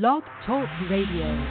[0.00, 1.46] Blog Talk Radio.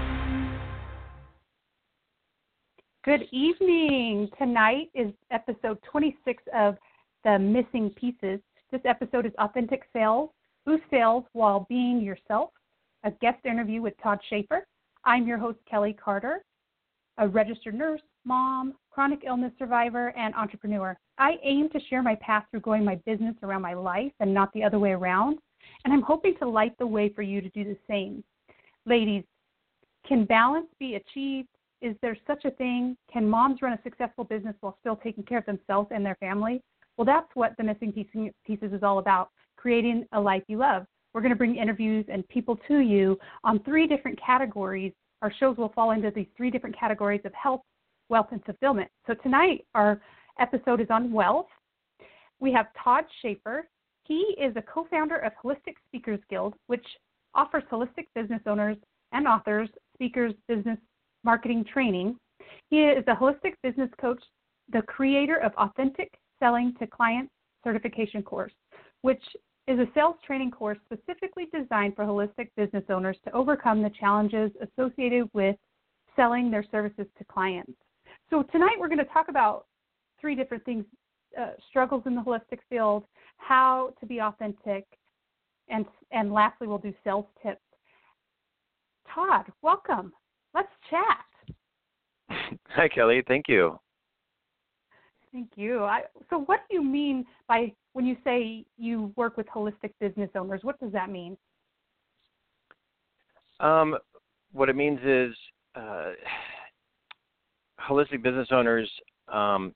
[3.05, 4.29] Good evening.
[4.37, 6.75] Tonight is episode 26 of
[7.23, 8.41] The Missing Pieces.
[8.69, 10.29] This episode is Authentic Sales,
[10.65, 12.49] Boost Sales While Being Yourself,
[13.05, 14.67] a guest interview with Todd Schaefer.
[15.05, 16.43] I'm your host, Kelly Carter,
[17.19, 20.97] a registered nurse, mom, chronic illness survivor, and entrepreneur.
[21.17, 24.51] I aim to share my path through growing my business around my life and not
[24.51, 25.39] the other way around.
[25.85, 28.21] And I'm hoping to light the way for you to do the same.
[28.85, 29.23] Ladies,
[30.07, 31.47] can balance be achieved?
[31.81, 32.97] Is there such a thing?
[33.11, 36.61] Can moms run a successful business while still taking care of themselves and their family?
[36.97, 37.93] Well, that's what the Missing
[38.45, 40.85] Pieces is all about creating a life you love.
[41.13, 44.93] We're going to bring interviews and people to you on three different categories.
[45.21, 47.61] Our shows will fall into these three different categories of health,
[48.09, 48.89] wealth, and fulfillment.
[49.07, 50.01] So tonight, our
[50.39, 51.47] episode is on wealth.
[52.39, 53.69] We have Todd Schaefer.
[54.03, 56.85] He is a co founder of Holistic Speakers Guild, which
[57.35, 58.77] offers holistic business owners
[59.11, 60.77] and authors, speakers, business
[61.23, 62.17] marketing training.
[62.69, 64.21] He is a holistic business coach,
[64.71, 67.31] the creator of Authentic Selling to Clients
[67.63, 68.51] certification course,
[69.01, 69.23] which
[69.67, 74.51] is a sales training course specifically designed for holistic business owners to overcome the challenges
[74.61, 75.55] associated with
[76.15, 77.71] selling their services to clients.
[78.29, 79.65] So, tonight we're going to talk about
[80.19, 80.85] three different things
[81.39, 83.05] uh, struggles in the holistic field,
[83.37, 84.85] how to be authentic,
[85.69, 87.61] and, and lastly, we'll do sales tips.
[89.13, 90.11] Todd, welcome.
[90.53, 92.37] Let's chat.
[92.69, 93.23] Hi, Kelly.
[93.27, 93.79] Thank you.
[95.31, 95.83] Thank you.
[95.83, 100.29] I, so, what do you mean by when you say you work with holistic business
[100.35, 100.61] owners?
[100.63, 101.37] What does that mean?
[103.59, 103.97] Um,
[104.51, 105.35] what it means is
[105.75, 106.11] uh,
[107.89, 108.89] holistic business owners
[109.31, 109.73] um,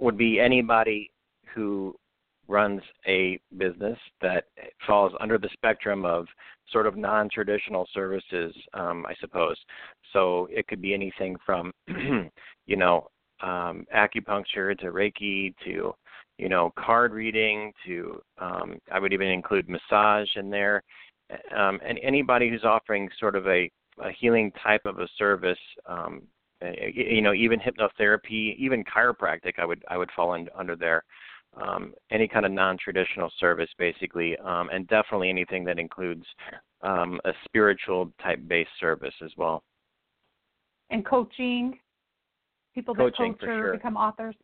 [0.00, 1.10] would be anybody
[1.54, 1.94] who
[2.48, 4.44] runs a business that
[4.86, 6.26] falls under the spectrum of
[6.72, 9.56] sort of non-traditional services, um, I suppose.
[10.12, 11.72] So it could be anything from,
[12.66, 13.08] you know,
[13.42, 15.94] um, acupuncture to Reiki to,
[16.38, 20.82] you know, card reading to, um, I would even include massage in there,
[21.56, 23.70] um, and anybody who's offering sort of a,
[24.02, 25.58] a healing type of a service.
[25.86, 26.22] Um,
[26.94, 31.04] you know, even hypnotherapy, even chiropractic, I would I would fall in, under there
[31.56, 36.24] um, any kind of non-traditional service, basically, um, and definitely anything that includes
[36.82, 39.62] um, a spiritual type-based service as well.
[40.90, 41.78] And coaching,
[42.74, 43.72] people that coaching, coach or sure.
[43.72, 44.34] become authors.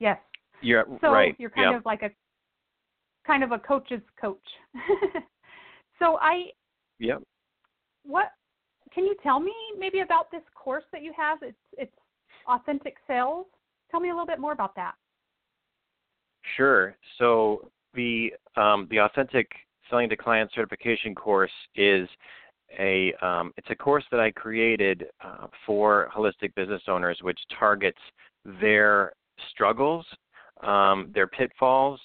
[0.00, 0.18] Yes.
[0.60, 1.36] You're so right.
[1.38, 2.10] you're kind of like a
[3.26, 4.36] kind of a coach's coach.
[5.98, 6.46] so I.
[6.98, 7.22] Yep.
[8.04, 8.32] What
[8.92, 11.38] can you tell me maybe about this course that you have?
[11.42, 11.94] It's it's
[12.48, 13.46] authentic sales.
[13.90, 14.94] Tell me a little bit more about that.
[16.56, 16.96] Sure.
[17.18, 19.48] So the um, the authentic
[19.90, 22.08] selling to client certification course is
[22.78, 27.98] a um, it's a course that I created uh, for holistic business owners, which targets
[28.60, 29.12] their
[29.50, 30.04] struggles,
[30.62, 32.00] um, their pitfalls,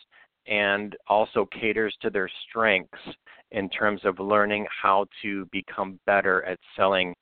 [0.47, 2.99] and also caters to their strengths
[3.51, 7.13] in terms of learning how to become better at selling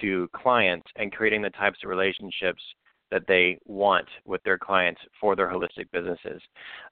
[0.00, 2.62] to clients and creating the types of relationships
[3.10, 6.40] that they want with their clients for their holistic businesses.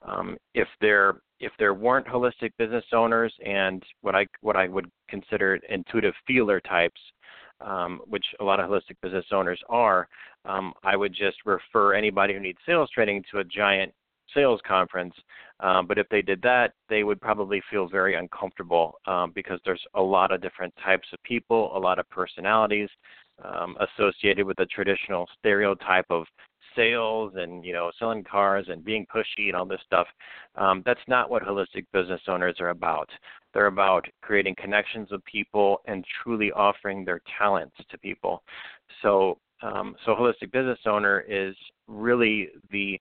[0.03, 4.91] Um, if there if there weren't holistic business owners and what I what I would
[5.09, 7.01] consider intuitive feeler types,
[7.61, 10.09] um, which a lot of holistic business owners are,
[10.45, 13.93] um, I would just refer anybody who needs sales training to a giant
[14.35, 15.15] sales conference.
[15.61, 19.83] Um, but if they did that, they would probably feel very uncomfortable um, because there's
[19.95, 22.89] a lot of different types of people, a lot of personalities,
[23.45, 26.25] um, associated with the traditional stereotype of
[26.77, 30.07] sales and you know selling cars and being pushy and all this stuff.
[30.55, 33.09] Um, that's not what holistic business owners are about.
[33.55, 38.43] They're about creating connections with people and truly offering their talents to people.
[39.03, 41.57] So, um, so holistic business owner is
[41.87, 43.01] really the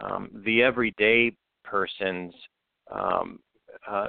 [0.00, 1.32] um, the everyday
[1.64, 2.34] person's
[2.90, 3.38] um,
[3.88, 4.08] uh,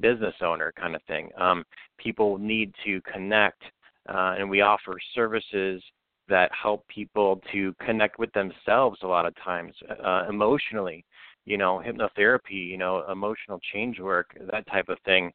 [0.00, 1.30] business owner kind of thing.
[1.38, 1.64] Um,
[1.98, 3.62] people need to connect
[4.08, 5.82] uh, and we offer services
[6.28, 9.74] that help people to connect with themselves a lot of times
[10.04, 11.04] uh, emotionally
[11.44, 15.32] you know hypnotherapy you know emotional change work that type of thing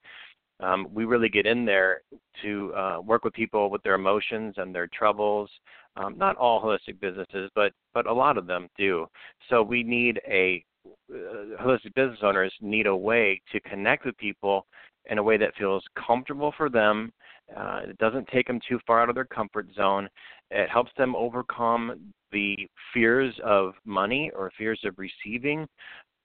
[0.59, 2.01] um, we really get in there
[2.41, 5.49] to uh, work with people with their emotions and their troubles.
[5.97, 9.07] Um, not all holistic businesses, but but a lot of them do.
[9.49, 10.63] So we need a
[11.09, 14.65] uh, holistic business owners need a way to connect with people
[15.09, 17.11] in a way that feels comfortable for them.
[17.55, 20.09] Uh, it doesn't take them too far out of their comfort zone.
[20.51, 25.67] It helps them overcome the fears of money or fears of receiving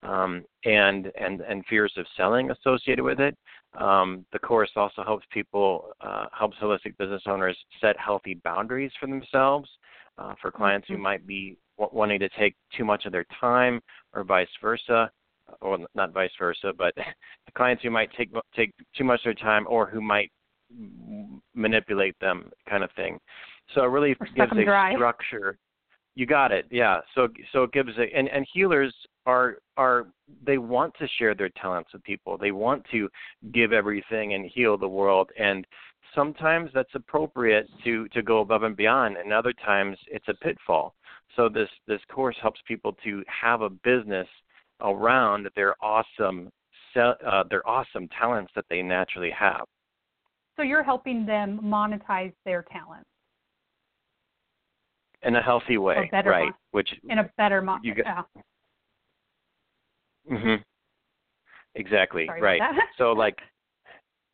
[0.03, 3.37] um, and and and fears of selling associated with it.
[3.78, 9.06] Um, the course also helps people uh, helps holistic business owners set healthy boundaries for
[9.06, 9.69] themselves.
[10.19, 10.96] Uh, for clients mm-hmm.
[10.96, 13.81] who might be w- wanting to take too much of their time,
[14.12, 15.11] or vice versa,
[15.62, 19.34] or not vice versa, but the clients who might take take too much of their
[19.34, 20.31] time, or who might
[21.55, 23.19] manipulate them, kind of thing.
[23.75, 24.94] So it really gives a dry.
[24.94, 25.56] structure.
[26.14, 26.66] You got it.
[26.70, 27.00] Yeah.
[27.14, 28.94] So so it gives a and and healers
[29.26, 30.06] are are
[30.44, 32.38] they want to share their talents with people.
[32.38, 33.08] They want to
[33.52, 35.67] give everything and heal the world and
[36.14, 40.94] sometimes that's appropriate to to go above and beyond and other times it's a pitfall.
[41.37, 44.28] So this this course helps people to have a business
[44.81, 46.50] around their awesome
[46.96, 49.64] uh, their awesome talents that they naturally have.
[50.56, 53.08] So you're helping them monetize their talents
[55.23, 56.44] in a healthy way, right?
[56.44, 58.23] Mon- which in a better mo- you yeah.
[60.31, 60.62] Mhm.
[61.75, 62.27] Exactly.
[62.27, 62.62] Sorry right.
[62.99, 63.38] so like,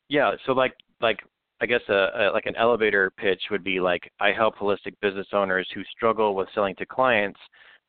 [0.09, 0.33] yeah.
[0.47, 1.21] So like like
[1.61, 5.29] I guess a, a like an elevator pitch would be like I help holistic business
[5.33, 7.41] owners who struggle with selling to clients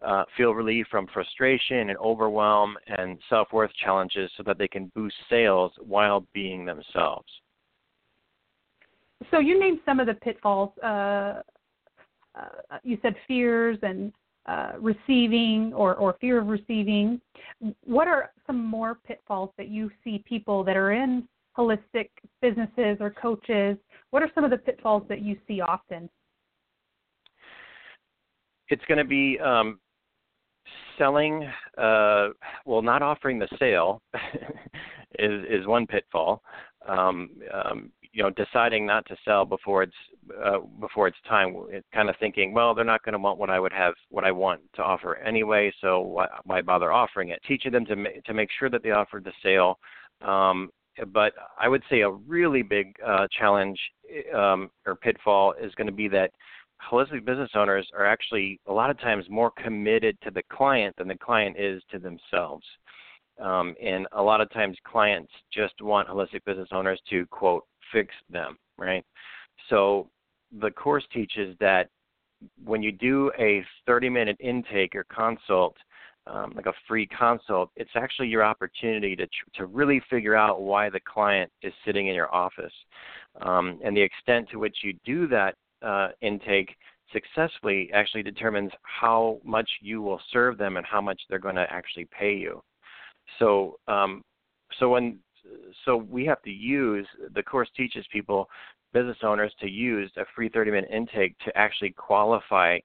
[0.06, 5.16] uh, feel relief from frustration and overwhelm and self-worth challenges so that they can boost
[5.30, 7.28] sales while being themselves.
[9.32, 10.72] So you named some of the pitfalls.
[10.84, 11.42] Uh,
[12.36, 14.14] uh, you said fears and
[14.48, 17.20] uh, receiving or, or fear of receiving.
[17.84, 21.28] What are some more pitfalls that you see people that are in
[21.58, 22.10] holistic
[22.42, 23.78] businesses or coaches?
[24.12, 26.10] What are some of the pitfalls that you see often?
[28.70, 29.80] It's going to be um,
[30.98, 31.44] selling,
[31.78, 32.30] uh,
[32.66, 34.02] well, not offering the sale
[35.20, 36.42] is is one pitfall.
[36.88, 39.94] Um, um, you know deciding not to sell before it's
[40.44, 41.56] uh, before it's time
[41.94, 44.32] kind of thinking well they're not going to want what i would have what i
[44.32, 47.40] want to offer anyway so why, why bother offering it?
[47.48, 49.78] Teaching them to ma- to make sure that they offer the sale
[50.28, 50.72] um,
[51.14, 51.32] but
[51.62, 53.80] i would say a really big uh, challenge
[54.36, 56.32] um, or pitfall is going to be that
[56.92, 61.08] holistic business owners are actually a lot of times more committed to the client than
[61.08, 62.64] the client is to themselves.
[63.42, 68.14] Um, and a lot of times clients just want holistic business owners to quote fix
[68.30, 69.04] them, right?
[69.70, 70.10] So
[70.60, 71.90] the course teaches that
[72.64, 75.76] when you do a 30 minute intake or consult,
[76.28, 80.90] um, like a free consult, it's actually your opportunity to to really figure out why
[80.90, 82.74] the client is sitting in your office,
[83.42, 86.76] um, and the extent to which you do that uh, intake
[87.14, 91.66] successfully actually determines how much you will serve them and how much they're going to
[91.72, 92.62] actually pay you.
[93.40, 94.22] So, um,
[94.80, 95.20] so when
[95.86, 98.50] so we have to use the course teaches people
[98.94, 102.80] business owners to use a free 30 minute intake to actually qualify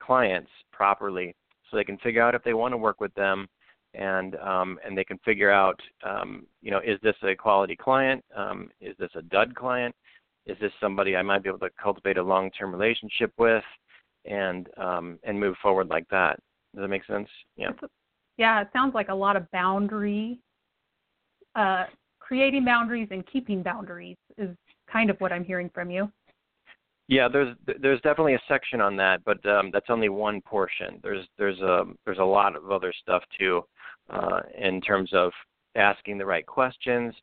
[0.00, 1.34] clients properly.
[1.70, 3.48] So they can figure out if they want to work with them
[3.94, 8.24] and um, and they can figure out um, you know is this a quality client?
[8.36, 9.94] Um, is this a dud client?
[10.46, 13.64] Is this somebody I might be able to cultivate a long term relationship with?
[14.24, 16.38] And um, and move forward like that.
[16.74, 17.28] Does that make sense?
[17.56, 17.70] Yeah.
[18.36, 20.38] Yeah it sounds like a lot of boundary
[21.54, 21.84] uh,
[22.28, 24.54] creating boundaries and keeping boundaries is
[24.92, 26.12] kind of what I'm hearing from you.
[27.08, 31.00] Yeah, there's there's definitely a section on that, but um, that's only one portion.
[31.02, 33.62] There's there's a there's a lot of other stuff too,
[34.10, 35.32] uh, in terms of
[35.74, 37.14] asking the right questions,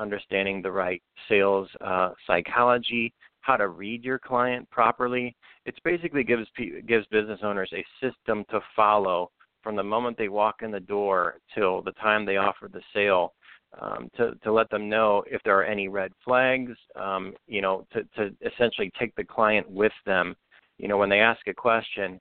[0.00, 5.36] understanding the right sales uh, psychology, how to read your client properly.
[5.66, 6.46] It basically gives
[6.88, 9.30] gives business owners a system to follow
[9.62, 13.34] from the moment they walk in the door till the time they offer the sale
[13.80, 17.86] um, to, to let them know if there are any red flags, um, you know,
[17.92, 20.34] to, to essentially take the client with them.
[20.78, 22.20] You know, when they ask a question,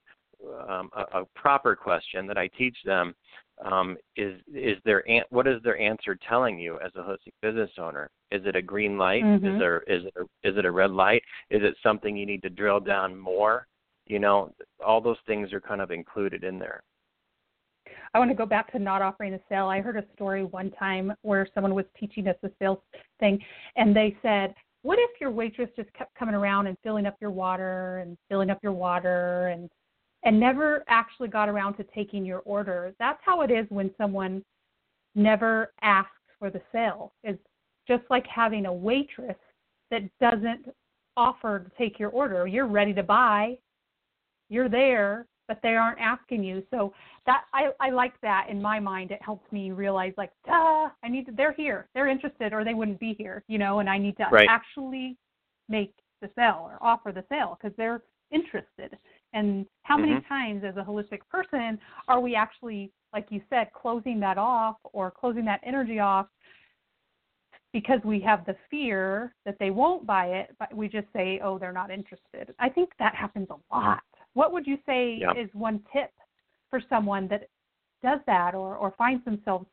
[0.69, 3.13] um, a, a proper question that I teach them
[3.63, 7.69] um, is is their an- what is their answer telling you as a holistic business
[7.77, 8.10] owner?
[8.31, 9.24] Is it a green light?
[9.24, 9.45] Mm-hmm.
[9.45, 11.24] Is there is it a, is it a red light?
[11.50, 13.67] Is it something you need to drill down more?
[14.05, 14.53] You know,
[14.86, 16.81] all those things are kind of included in there.
[18.13, 19.68] I want to go back to not offering a sale.
[19.68, 22.80] I heard a story one time where someone was teaching us a sales
[23.20, 23.44] thing,
[23.75, 27.32] and they said, "What if your waitress just kept coming around and filling up your
[27.32, 29.70] water and filling up your water and
[30.25, 34.44] and never actually got around to taking your order?" That's how it is when someone
[35.16, 37.13] never asks for the sale.
[37.24, 37.38] Is
[37.88, 39.38] just like having a waitress
[39.92, 40.68] that doesn't
[41.18, 42.48] offer to take your order.
[42.48, 43.58] You're ready to buy,
[44.50, 46.63] you're there, but they aren't asking you.
[46.71, 46.93] So
[47.25, 49.12] that I I like that in my mind.
[49.12, 51.31] It helps me realize like, duh, I need to.
[51.31, 51.88] They're here.
[51.93, 53.43] They're interested, or they wouldn't be here.
[53.47, 54.47] You know, and I need to right.
[54.50, 55.17] actually
[55.69, 58.97] make the sale or offer the sale because they're interested.
[59.33, 60.27] And how many mm-hmm.
[60.27, 65.12] times as a holistic person are we actually, like you said, closing that off or
[65.12, 66.27] closing that energy off
[67.73, 71.57] because we have the fear that they won't buy it, but we just say, oh,
[71.57, 72.53] they're not interested.
[72.59, 74.03] I think that happens a lot.
[74.34, 75.32] What would you say yeah.
[75.40, 76.12] is one tip
[76.70, 77.50] for someone that
[78.02, 79.68] does that or, or finds themselves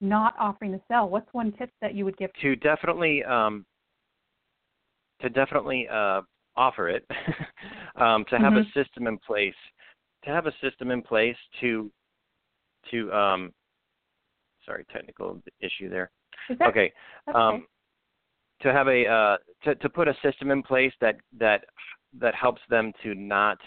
[0.00, 1.08] not offering to sell?
[1.08, 2.30] What's one tip that you would give?
[2.42, 3.64] To definitely um,
[5.20, 6.22] to definitely uh,
[6.56, 7.06] offer it,
[7.96, 8.78] um, to have mm-hmm.
[8.78, 9.54] a system in place,
[10.24, 11.90] to have a system in place to
[12.90, 13.52] to um,
[14.66, 16.10] sorry technical issue there.
[16.58, 16.92] That, okay.
[17.32, 17.66] Um,
[18.62, 21.64] to have a uh, to to put a system in place that that
[22.18, 23.58] that helps them to not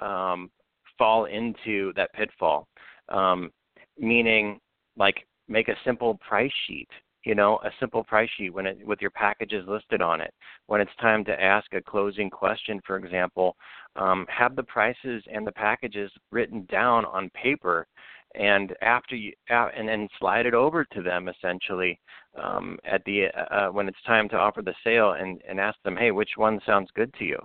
[0.00, 0.50] um,
[0.98, 2.66] fall into that pitfall.
[3.08, 3.50] Um,
[3.98, 4.58] meaning,
[4.96, 6.88] like make a simple price sheet
[7.24, 10.32] you know, a simple price sheet when it with your packages listed on it.
[10.66, 13.56] When it's time to ask a closing question, for example,
[13.96, 17.86] um, have the prices and the packages written down on paper,
[18.34, 21.98] and after you uh, and then slide it over to them essentially
[22.42, 25.78] um, at the uh, uh, when it's time to offer the sale and and ask
[25.84, 27.38] them, hey, which one sounds good to you?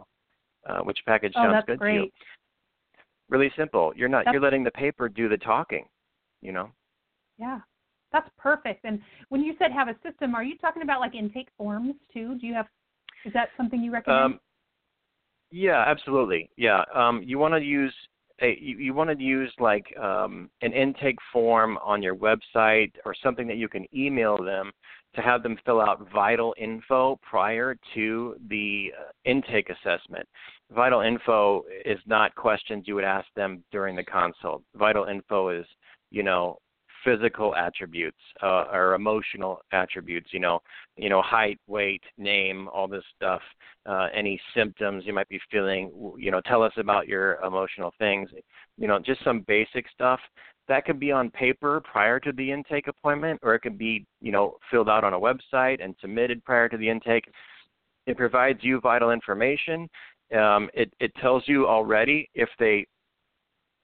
[0.67, 1.93] Uh, which package oh, sounds good great.
[1.93, 2.09] to you?
[3.29, 3.93] Really simple.
[3.95, 5.85] You're not that's, you're letting the paper do the talking.
[6.41, 6.69] You know.
[7.37, 7.59] Yeah,
[8.11, 8.83] that's perfect.
[8.83, 12.37] And when you said have a system, are you talking about like intake forms too?
[12.39, 12.67] Do you have
[13.25, 14.33] is that something you recommend?
[14.35, 14.39] Um,
[15.51, 16.49] yeah, absolutely.
[16.57, 17.93] Yeah, um, you want to use
[18.41, 23.15] a, you, you want to use like um, an intake form on your website or
[23.23, 24.71] something that you can email them
[25.15, 30.27] to have them fill out vital info prior to the uh, intake assessment.
[30.71, 34.61] Vital info is not questions you would ask them during the consult.
[34.75, 35.65] Vital info is,
[36.11, 36.59] you know,
[37.03, 40.59] physical attributes uh, or emotional attributes you know
[40.95, 43.41] you know height weight name all this stuff
[43.85, 48.29] uh, any symptoms you might be feeling you know tell us about your emotional things
[48.77, 50.19] you know just some basic stuff
[50.67, 54.31] that could be on paper prior to the intake appointment or it could be you
[54.31, 57.25] know filled out on a website and submitted prior to the intake
[58.05, 59.87] it provides you vital information
[60.35, 62.85] um, it, it tells you already if they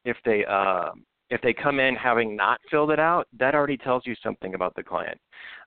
[0.05, 0.91] if they uh,
[1.29, 4.75] if they come in having not filled it out, that already tells you something about
[4.75, 5.19] the client.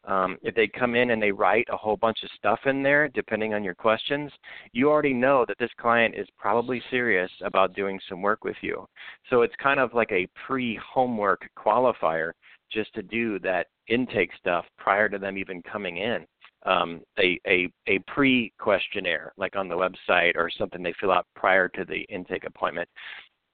[0.05, 3.09] Um, if they come in and they write a whole bunch of stuff in there,
[3.09, 4.31] depending on your questions,
[4.71, 8.87] you already know that this client is probably serious about doing some work with you.
[9.29, 12.33] So it's kind of like a pre homework qualifier
[12.71, 16.27] just to do that intake stuff prior to them even coming in.
[16.67, 21.25] Um, a, a, a pre questionnaire, like on the website, or something they fill out
[21.37, 22.89] prior to the intake appointment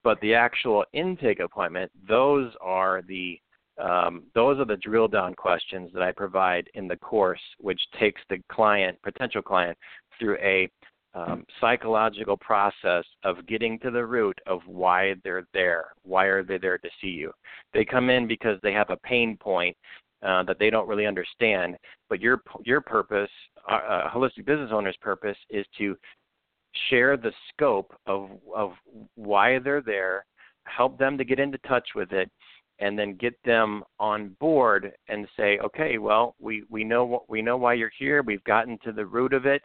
[0.04, 3.38] but the actual intake appointment, those are the
[3.82, 8.20] um, those are the drill down questions that I provide in the course, which takes
[8.28, 9.78] the client, potential client,
[10.18, 10.68] through a
[11.14, 15.86] um, psychological process of getting to the root of why they're there.
[16.02, 17.32] Why are they there to see you?
[17.72, 19.76] They come in because they have a pain point
[20.22, 21.76] uh, that they don't really understand.
[22.08, 23.30] But your your purpose,
[23.70, 25.96] uh, uh holistic business owner's purpose, is to
[26.88, 28.72] share the scope of of
[29.14, 30.24] why they're there,
[30.64, 32.30] help them to get into touch with it,
[32.78, 37.42] and then get them on board and say, okay, well, we we know what we
[37.42, 38.22] know why you're here.
[38.22, 39.62] We've gotten to the root of it,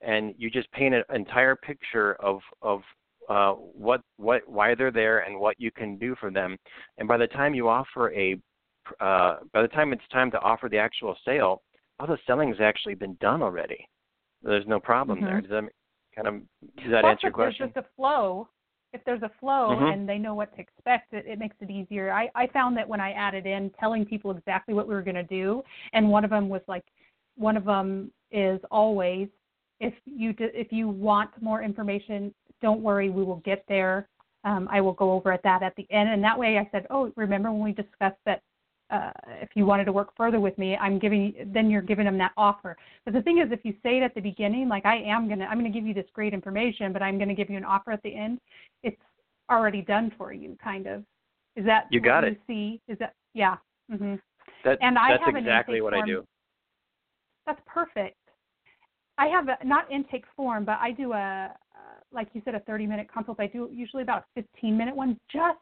[0.00, 2.82] and you just paint an entire picture of of
[3.28, 6.56] uh, what what why they're there and what you can do for them.
[6.98, 8.36] And by the time you offer a
[9.00, 11.62] uh, by the time it's time to offer the actual sale,
[11.98, 13.86] all the selling has actually been done already.
[14.42, 15.26] There's no problem mm-hmm.
[15.26, 15.40] there.
[15.40, 15.64] Does that
[16.14, 16.34] kind of
[16.76, 17.70] does that Plus, answer your question?
[17.74, 18.48] There's just a flow.
[18.92, 19.92] If there's a flow mm-hmm.
[19.92, 22.12] and they know what to expect, it, it makes it easier.
[22.12, 25.14] I, I found that when I added in telling people exactly what we were going
[25.14, 26.84] to do, and one of them was like,
[27.36, 29.28] one of them is always,
[29.78, 34.08] if you do, if you want more information, don't worry, we will get there.
[34.42, 36.86] Um, I will go over at that at the end, and that way I said,
[36.90, 38.42] oh, remember when we discussed that
[38.90, 42.18] uh, if you wanted to work further with me, I'm giving then you're giving them
[42.18, 42.76] that offer.
[43.04, 45.44] But the thing is, if you say it at the beginning, like I am gonna,
[45.46, 48.02] I'm gonna give you this great information, but I'm gonna give you an offer at
[48.02, 48.38] the end,
[48.82, 49.00] it's
[49.50, 51.04] already done for you, kind of.
[51.56, 52.38] Is that you got it?
[52.48, 53.56] You see, is that yeah?
[53.90, 54.16] Mm-hmm.
[54.64, 56.04] That, and I that's have exactly what form.
[56.04, 56.26] I do.
[57.46, 58.16] That's perfect.
[59.18, 61.50] I have a, not intake form, but I do a
[62.12, 63.38] like you said a 30 minute consult.
[63.40, 65.58] I do usually about a 15 minute one just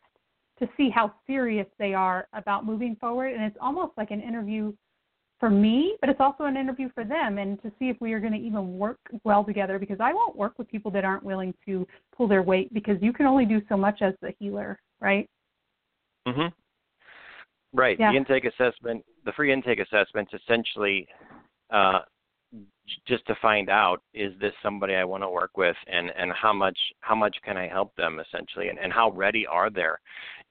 [0.58, 3.32] to see how serious they are about moving forward.
[3.32, 4.72] And it's almost like an interview
[5.38, 8.20] for me, but it's also an interview for them and to see if we are
[8.20, 11.54] going to even work well together because I won't work with people that aren't willing
[11.66, 11.86] to
[12.16, 15.28] pull their weight because you can only do so much as the healer, right?
[16.26, 16.52] Mhm.
[17.72, 17.98] Right.
[17.98, 18.10] Yeah.
[18.10, 21.06] The intake assessment, the free intake assessment essentially
[21.70, 22.00] uh
[23.06, 26.52] just to find out is this somebody I want to work with and and how
[26.52, 29.84] much how much can I help them essentially and, and how ready are they?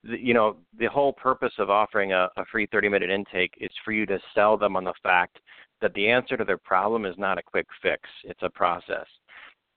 [0.02, 3.92] You know the whole purpose of offering a, a free 30 minute intake is for
[3.92, 5.38] you to sell them on the fact
[5.80, 9.06] that the answer to their problem is not a quick fix it's a process.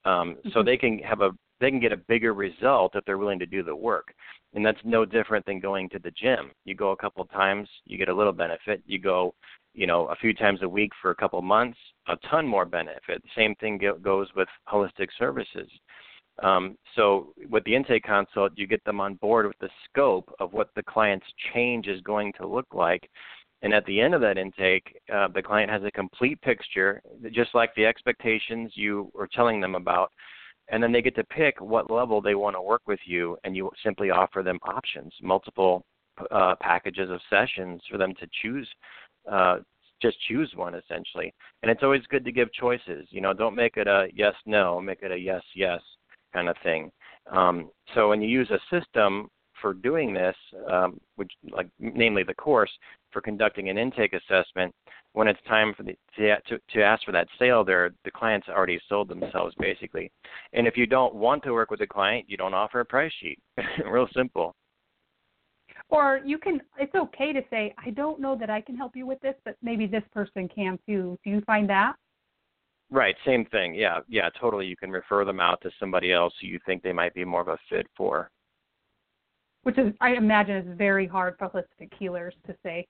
[0.04, 0.50] Um, mm-hmm.
[0.54, 3.46] so they can have a they can get a bigger result if they're willing to
[3.46, 4.14] do the work
[4.54, 6.52] and that's no different than going to the gym.
[6.66, 9.34] You go a couple of times you get a little benefit you go
[9.74, 13.22] you know a few times a week for a couple months a ton more benefit.
[13.36, 15.70] Same thing goes with holistic services.
[16.42, 20.54] Um, so with the intake consult you get them on board with the scope of
[20.54, 23.10] what the client's change is going to look like.
[23.62, 27.02] And at the end of that intake uh, the client has a complete picture
[27.32, 30.12] just like the expectations you were telling them about.
[30.70, 33.56] And then they get to pick what level they want to work with you and
[33.56, 35.86] you simply offer them options multiple
[36.30, 38.68] uh, packages of sessions for them to choose
[39.30, 39.58] uh,
[40.02, 41.34] just choose one essentially.
[41.62, 43.08] And it's always good to give choices.
[43.10, 45.82] You know, don't make it a yes no, make it a yes yes
[46.34, 46.92] kind of thing.
[47.32, 49.30] Um, so when you use a system
[49.62, 50.36] for doing this,
[50.70, 52.72] um, which like namely the course
[53.12, 54.74] for conducting an intake assessment,
[55.14, 58.80] when it's time for the to, to, ask for that sale, there the client's already
[58.90, 60.12] sold themselves basically.
[60.54, 63.14] And if you don't want to work with a client, you don't offer a price
[63.20, 63.40] sheet.
[63.86, 64.56] Real simple.
[65.92, 69.06] Or you can, it's okay to say, I don't know that I can help you
[69.06, 71.20] with this, but maybe this person can too.
[71.24, 71.96] Do you find that?
[72.90, 73.76] Right, same thing.
[73.76, 74.66] Yeah, yeah, totally.
[74.66, 77.42] You can refer them out to somebody else who you think they might be more
[77.42, 78.30] of a fit for.
[79.64, 82.88] Which is, I imagine, is very hard for holistic healers to say.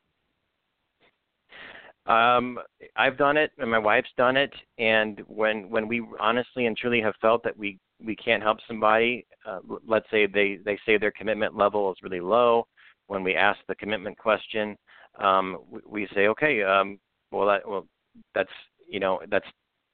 [2.08, 2.58] Um,
[2.96, 4.54] I've done it, and my wife's done it.
[4.80, 9.28] And when when we honestly and truly have felt that we we can't help somebody,
[9.46, 12.66] uh, let's say they they say their commitment level is really low,
[13.12, 14.78] when we ask the commitment question,
[15.22, 16.98] um, we, we say, okay, um,
[17.30, 17.86] well, that, well,
[18.34, 18.50] that's
[18.90, 19.46] you know, that's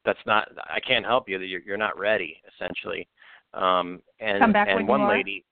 [0.05, 0.47] that's not.
[0.57, 1.39] I can't help you.
[1.39, 3.07] You're, you're not ready, essentially.
[3.55, 5.43] Um, and Come back and one lady.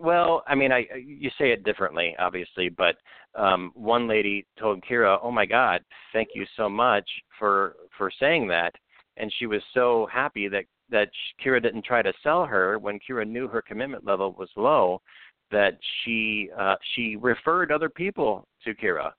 [0.00, 2.96] Well, I mean, I you say it differently, obviously, but
[3.34, 5.82] um, one lady told Kira, "Oh my God,
[6.14, 8.74] thank you so much for for saying that,"
[9.18, 11.10] and she was so happy that that
[11.44, 15.02] Kira didn't try to sell her when Kira knew her commitment level was low,
[15.50, 19.10] that she uh, she referred other people to Kira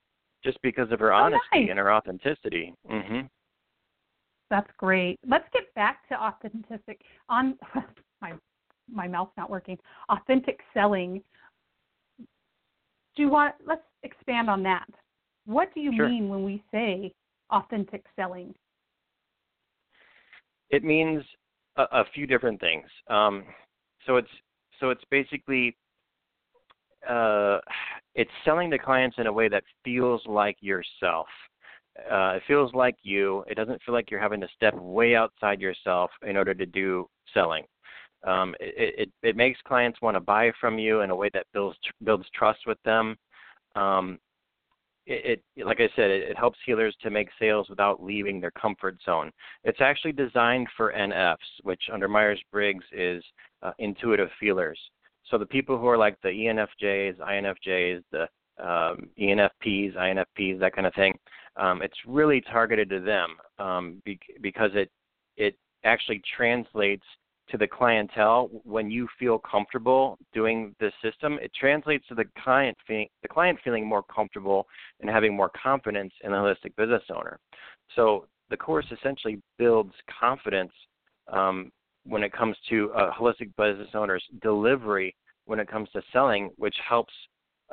[0.43, 1.67] just because of her oh, honesty nice.
[1.69, 2.73] and her authenticity.
[2.87, 3.21] hmm
[4.49, 5.19] That's great.
[5.27, 7.57] Let's get back to authentic on
[8.21, 8.33] my
[8.91, 9.77] my mouth's not working.
[10.09, 11.21] Authentic selling.
[13.15, 13.55] Do you want?
[13.65, 14.87] Let's expand on that.
[15.45, 16.07] What do you sure.
[16.07, 17.13] mean when we say
[17.51, 18.53] authentic selling?
[20.69, 21.23] It means
[21.77, 22.85] a, a few different things.
[23.09, 23.43] Um,
[24.05, 24.29] so it's
[24.79, 25.75] so it's basically
[27.09, 27.59] uh,
[28.15, 31.27] it's selling to clients in a way that feels like yourself.
[31.99, 33.43] Uh, it feels like you.
[33.47, 37.07] It doesn't feel like you're having to step way outside yourself in order to do
[37.33, 37.63] selling.
[38.25, 41.47] Um, it, it, it makes clients want to buy from you in a way that
[41.53, 43.17] builds builds trust with them.
[43.75, 44.19] Um,
[45.07, 48.51] it, it, like I said, it, it helps healers to make sales without leaving their
[48.51, 49.31] comfort zone.
[49.63, 53.23] It's actually designed for NFs, which under Myers Briggs is
[53.63, 54.79] uh, intuitive feelers.
[55.29, 58.23] So the people who are like the ENFJs, INFJs, the
[58.59, 61.17] um, ENFPs, INFPs, that kind of thing,
[61.55, 63.29] um, it's really targeted to them
[63.59, 64.89] um, be- because it
[65.37, 67.05] it actually translates
[67.49, 71.37] to the clientele when you feel comfortable doing the system.
[71.41, 74.67] It translates to the client feeling the client feeling more comfortable
[74.99, 77.39] and having more confidence in the holistic business owner.
[77.95, 80.71] So the course essentially builds confidence
[81.31, 81.71] um,
[82.05, 86.75] when it comes to a holistic business owner's delivery when it comes to selling, which
[86.87, 87.13] helps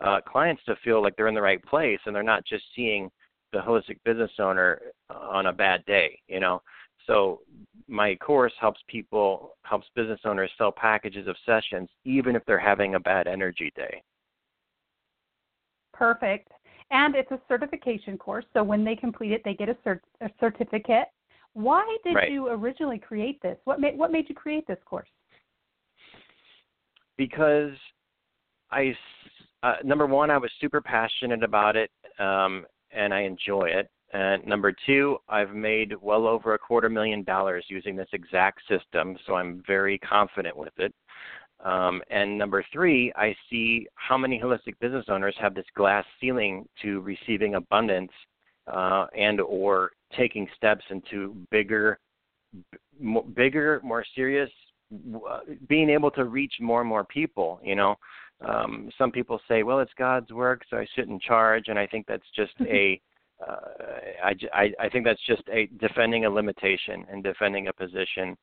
[0.03, 3.11] uh, clients to feel like they're in the right place and they're not just seeing
[3.53, 6.61] the holistic business owner on a bad day, you know.
[7.07, 7.41] So
[7.88, 12.95] my course helps people helps business owners sell packages of sessions even if they're having
[12.95, 14.03] a bad energy day.
[15.95, 16.53] Perfect.
[16.91, 20.31] And it's a certification course, so when they complete it, they get a, cert- a
[20.41, 21.09] certificate.
[21.59, 22.31] Why did right.
[22.31, 23.59] you originally create this?
[23.64, 25.09] What made what made you create this course?
[27.18, 27.73] because
[28.71, 28.94] I
[29.62, 33.90] uh, number one I was super passionate about it um, and I enjoy it.
[34.14, 39.18] And number two, I've made well over a quarter million dollars using this exact system,
[39.27, 40.94] so I'm very confident with it.
[41.62, 46.66] Um, and number three, I see how many holistic business owners have this glass ceiling
[46.81, 48.12] to receiving abundance
[48.73, 51.99] uh, and or taking steps into bigger,
[53.01, 54.51] b- bigger, more serious,
[55.29, 57.61] uh, being able to reach more and more people.
[57.62, 57.97] You know,
[58.40, 62.07] um, some people say, "Well, it's God's work, so I shouldn't charge," and I think
[62.07, 63.01] that's just a
[63.47, 63.57] uh,
[64.25, 68.37] I, I, I think that's just a defending a limitation and defending a position,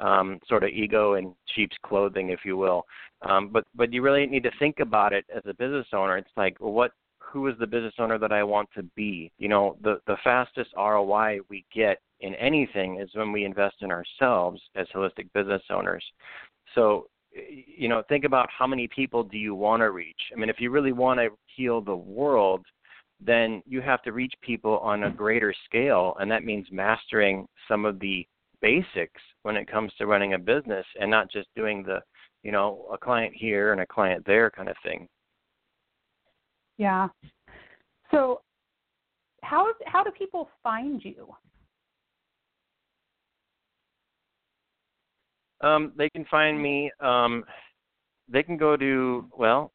[0.00, 2.84] um, sort of ego in sheep's clothing, if you will.
[3.22, 6.16] Um, but but you really need to think about it as a business owner.
[6.16, 6.92] It's like, well, what
[7.30, 9.30] who is the business owner that I want to be?
[9.38, 13.90] You know, the the fastest ROI we get in anything is when we invest in
[13.90, 16.04] ourselves as holistic business owners.
[16.74, 20.20] So you know, think about how many people do you want to reach?
[20.34, 22.64] I mean, if you really want to heal the world,
[23.24, 27.84] then you have to reach people on a greater scale, and that means mastering some
[27.84, 28.26] of the
[28.60, 32.00] basics when it comes to running a business and not just doing the,
[32.42, 35.06] you know, a client here and a client there kind of thing.
[36.80, 37.08] Yeah.
[38.10, 38.40] So,
[39.42, 41.28] how how do people find you?
[45.60, 46.90] Um, they can find me.
[47.00, 47.44] Um,
[48.32, 49.72] they can go to well,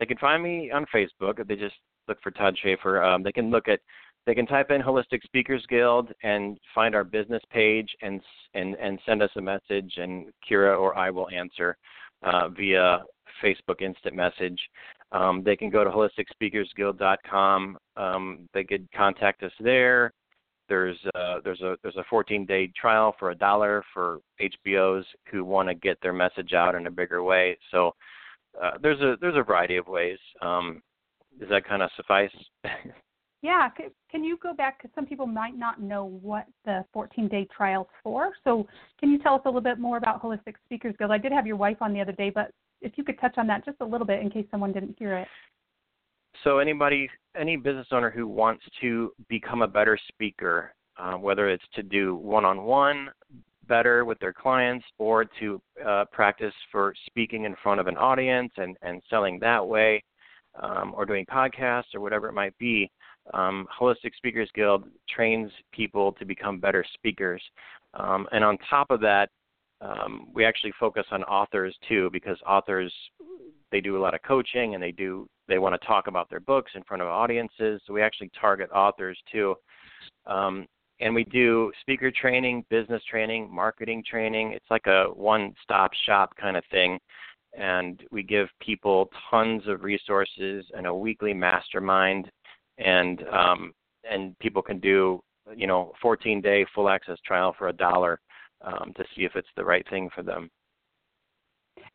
[0.00, 1.46] they can find me on Facebook.
[1.46, 1.74] They just
[2.08, 3.02] look for Todd Schaefer.
[3.02, 3.80] Um, they can look at
[4.24, 8.22] they can type in Holistic Speakers Guild and find our business page and
[8.54, 11.76] and and send us a message, and Kira or I will answer
[12.22, 13.02] uh, via
[13.42, 14.58] Facebook instant message.
[15.12, 17.78] Um, they can go to holisticspeakersguild.com.
[17.96, 20.12] Um, they could contact us there.
[20.68, 25.44] There's a, there's a there's a 14 day trial for a dollar for HBOs who
[25.44, 27.58] want to get their message out in a bigger way.
[27.70, 27.92] So
[28.62, 30.18] uh, there's a there's a variety of ways.
[30.40, 30.80] Um,
[31.38, 32.30] does that kind of suffice?
[33.42, 33.68] yeah.
[34.10, 34.78] Can you go back?
[34.78, 38.32] Because some people might not know what the 14 day trial's for.
[38.44, 38.66] So
[39.00, 41.10] can you tell us a little bit more about Holistic Speakers Guild?
[41.10, 43.48] I did have your wife on the other day, but if you could touch on
[43.48, 45.28] that just a little bit in case someone didn't hear it.
[46.44, 51.64] So anybody, any business owner who wants to become a better speaker, uh, whether it's
[51.74, 53.10] to do one-on-one
[53.68, 58.52] better with their clients or to uh, practice for speaking in front of an audience
[58.56, 60.02] and, and selling that way,
[60.60, 62.90] um, or doing podcasts or whatever it might be,
[63.34, 67.42] um, Holistic Speakers Guild trains people to become better speakers.
[67.94, 69.28] Um, and on top of that,
[69.80, 72.92] um, we actually focus on authors too because authors
[73.72, 76.40] they do a lot of coaching and they do they want to talk about their
[76.40, 77.80] books in front of audiences.
[77.86, 79.56] So we actually target authors too.
[80.26, 80.66] Um,
[81.00, 84.52] and we do speaker training, business training, marketing training.
[84.52, 86.98] It's like a one-stop shop kind of thing
[87.54, 92.30] and we give people tons of resources and a weekly mastermind
[92.78, 93.72] and um,
[94.10, 95.20] and people can do
[95.56, 98.20] you know 14 day full access trial for a dollar
[98.62, 100.50] um, to see if it's the right thing for them.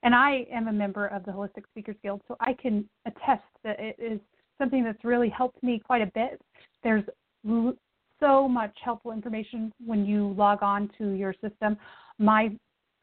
[0.04, 3.80] And i am a member of the holistic speakers guild so i can attest that
[3.80, 4.20] it is
[4.58, 6.42] something that's really helped me quite a bit.
[6.84, 7.04] There's
[8.20, 11.78] so much helpful information when you log on to your system.
[12.18, 12.50] My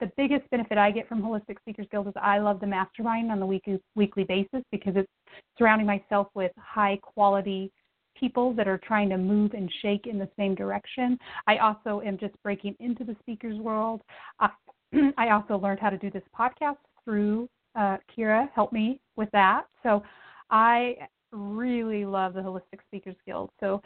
[0.04, 3.40] the biggest benefit I get from Holistic Speakers Guild is I love the mastermind on
[3.40, 5.10] the weekly weekly basis because it's
[5.56, 7.72] surrounding myself with high quality
[8.18, 11.18] people that are trying to move and shake in the same direction.
[11.46, 14.02] I also am just breaking into the speakers world.
[14.40, 18.48] I, also learned how to do this podcast through uh, Kira.
[18.54, 19.64] Help me with that.
[19.82, 20.02] So
[20.50, 20.96] I
[21.32, 23.50] really love the Holistic Speakers Guild.
[23.58, 23.80] So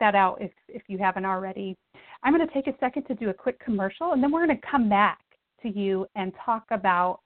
[0.00, 1.76] that out if if you haven't already.
[2.24, 4.58] I'm going to take a second to do a quick commercial, and then we're going
[4.58, 5.20] to come back
[5.62, 7.20] to you and talk about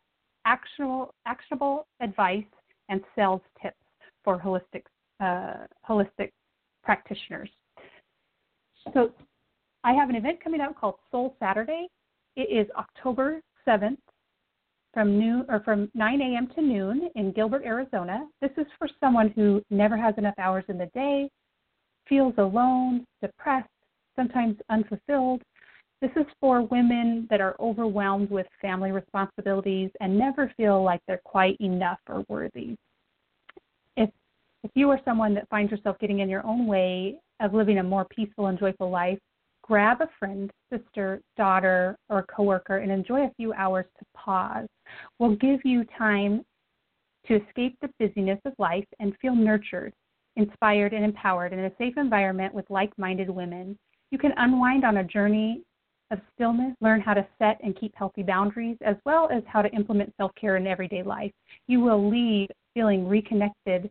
[0.45, 2.45] actionable, actionable advice
[2.89, 3.77] and sales tips
[4.25, 4.83] for holistic,
[5.21, 6.31] uh, holistic
[6.83, 7.51] practitioners.
[8.95, 9.11] So
[9.85, 11.89] I have an event coming up called Soul Saturday.
[12.37, 13.99] It is October 7th
[14.93, 16.49] from noon or from 9 a.m.
[16.55, 18.27] to noon in Gilbert, Arizona.
[18.41, 21.29] This is for someone who never has enough hours in the day,
[22.09, 23.69] feels alone, depressed,
[24.17, 25.43] sometimes unfulfilled,
[26.03, 31.21] this is for women that are overwhelmed with family responsibilities and never feel like they're
[31.25, 32.77] quite enough or worthy.
[33.97, 34.11] If
[34.63, 37.83] if you are someone that finds yourself getting in your own way of living a
[37.83, 39.19] more peaceful and joyful life,
[39.63, 44.67] grab a friend, sister, daughter, or coworker and enjoy a few hours to pause.
[45.19, 46.45] We'll give you time
[47.27, 49.93] to escape the busyness of life and feel nurtured,
[50.37, 53.79] inspired, and empowered in a safe environment with like minded women.
[54.11, 55.63] You can unwind on a journey
[56.11, 59.71] of stillness, learn how to set and keep healthy boundaries, as well as how to
[59.71, 61.33] implement self care in everyday life.
[61.67, 63.91] You will leave feeling reconnected,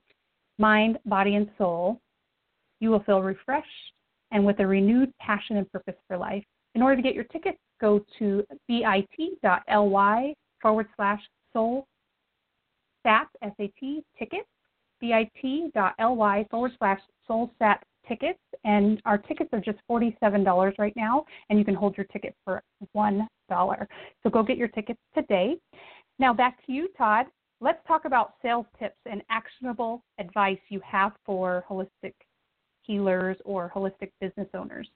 [0.57, 1.99] mind, body, and soul.
[2.79, 3.69] You will feel refreshed
[4.31, 6.43] and with a renewed passion and purpose for life.
[6.75, 11.21] In order to get your tickets, go to bit.ly forward slash
[11.53, 11.85] soul
[13.03, 14.47] sat, S-A-T, tickets,
[14.99, 21.59] bit.ly forward slash soul sat tickets, and our tickets are just $47 right now, and
[21.59, 22.61] you can hold your ticket for
[22.95, 23.27] $1.
[24.23, 25.55] So go get your tickets today.
[26.19, 27.27] Now back to you, Todd.
[27.61, 32.13] Let's talk about sales tips and actionable advice you have for holistic
[32.83, 34.87] healers or holistic business owners.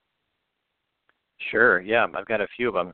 [1.51, 1.79] Sure.
[1.79, 2.93] Yeah, I've got a few of them.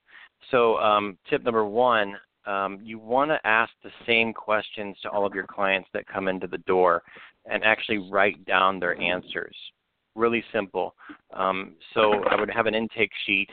[0.51, 5.25] So, um, tip number one um, you want to ask the same questions to all
[5.25, 7.01] of your clients that come into the door
[7.49, 9.55] and actually write down their answers.
[10.15, 10.95] Really simple.
[11.33, 13.49] Um, so, I would have an intake sheet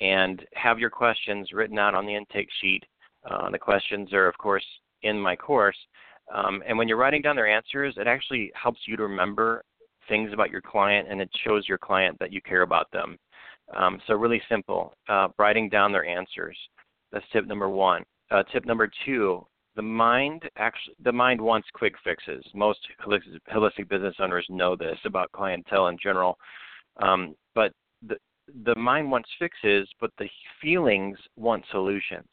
[0.00, 2.84] and have your questions written out on the intake sheet.
[3.28, 4.64] Uh, the questions are, of course,
[5.02, 5.76] in my course.
[6.34, 9.62] Um, and when you're writing down their answers, it actually helps you to remember
[10.08, 13.18] things about your client and it shows your client that you care about them.
[13.76, 16.56] Um, so really simple, uh, writing down their answers.
[17.12, 18.04] That's tip number one.
[18.30, 19.46] Uh, tip number two:
[19.80, 22.44] the mind actually the mind wants quick fixes.
[22.52, 26.36] Most holistic, business owners know this about clientele in general,
[27.02, 27.72] um, but
[28.06, 28.16] the
[28.66, 30.28] the mind wants fixes, but the
[30.60, 32.28] feelings want solutions.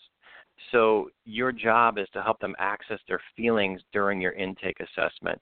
[0.74, 5.42] So your job is to help them access their feelings during your intake assessment.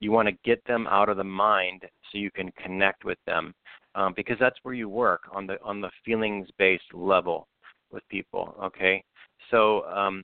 [0.00, 3.52] You want to get them out of the mind so you can connect with them
[3.94, 7.46] um, because that's where you work on the on the feelings based level
[7.90, 8.54] with people.
[8.64, 9.04] Okay,
[9.50, 10.22] so um,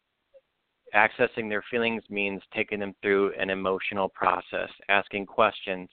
[0.94, 5.88] accessing their feelings means taking them through an emotional process, asking questions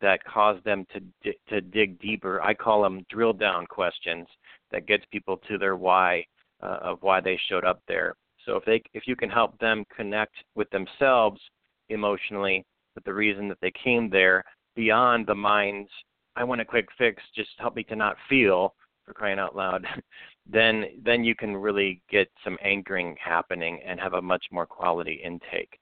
[0.00, 2.42] that cause them to di- to dig deeper.
[2.42, 4.26] I call them drill down questions
[4.70, 6.24] that gets people to their why
[6.62, 8.14] uh, of why they showed up there.
[8.44, 11.40] So if they if you can help them connect with themselves
[11.88, 15.90] emotionally with the reason that they came there beyond the mind's
[16.34, 18.74] I want a quick fix, just help me to not feel
[19.04, 19.84] for crying out loud,
[20.46, 25.20] then then you can really get some anchoring happening and have a much more quality
[25.24, 25.78] intake.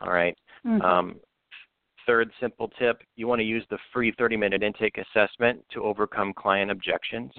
[0.00, 0.36] All right?
[0.64, 0.82] mm-hmm.
[0.82, 1.16] um,
[2.06, 6.70] third simple tip: you want to use the free 30-minute intake assessment to overcome client
[6.70, 7.32] objections.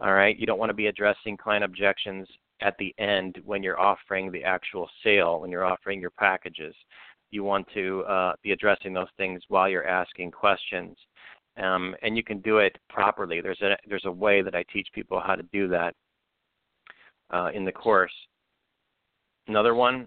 [0.00, 2.26] All right, you don't want to be addressing client objections
[2.60, 6.74] at the end when you're offering the actual sale, when you're offering your packages.
[7.30, 10.96] You want to uh, be addressing those things while you're asking questions
[11.56, 13.40] um, and you can do it properly.
[13.40, 15.94] There's a there's a way that I teach people how to do that
[17.32, 18.12] uh, in the course.
[19.46, 20.06] Another one,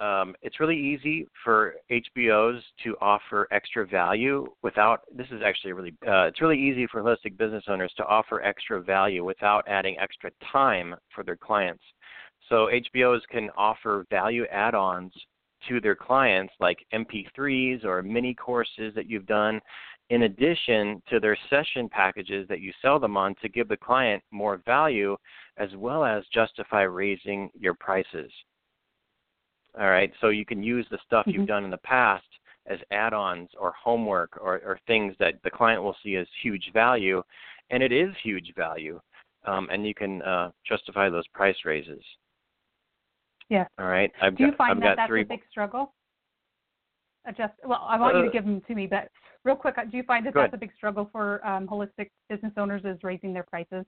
[0.00, 5.02] um, it's really easy for HBOs to offer extra value without.
[5.14, 8.82] This is actually really uh, it's really easy for holistic business owners to offer extra
[8.82, 11.82] value without adding extra time for their clients.
[12.48, 15.12] So HBOs can offer value add-ons
[15.68, 19.60] to their clients like MP3s or mini courses that you've done
[20.10, 24.22] in addition to their session packages that you sell them on to give the client
[24.30, 25.16] more value
[25.56, 28.30] as well as justify raising your prices.
[29.78, 31.40] All right, so you can use the stuff mm-hmm.
[31.40, 32.24] you've done in the past
[32.66, 36.70] as add ons or homework or, or, things that the client will see as huge
[36.72, 37.22] value,
[37.70, 38.98] and it is huge value,
[39.44, 42.02] um, and you can uh, justify those price raises.
[43.50, 43.66] Yeah.
[43.78, 44.10] All right.
[44.22, 45.22] I've Do you got, find I've that that's three...
[45.22, 45.92] a big struggle?
[47.26, 47.52] Adjust.
[47.64, 49.08] Well, I want uh, you to uh, give them to me, but
[49.44, 52.82] real quick, do you find that that's a big struggle for um, holistic business owners
[52.84, 53.84] is raising their prices?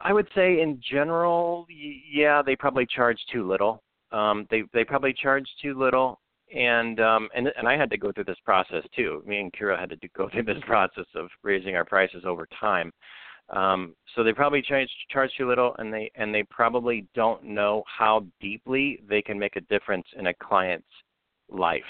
[0.00, 3.82] I would say in general, yeah, they probably charge too little.
[4.12, 6.20] Um, they they probably charge too little,
[6.54, 9.22] and um, and and I had to go through this process too.
[9.26, 12.90] Me and Kira had to go through this process of raising our prices over time.
[13.50, 17.84] Um, so they probably charge charge too little, and they and they probably don't know
[17.86, 20.88] how deeply they can make a difference in a client's
[21.50, 21.82] life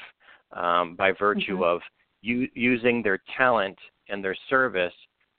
[0.52, 1.62] um, by virtue mm-hmm.
[1.62, 1.80] of
[2.22, 4.92] u- using their talent and their service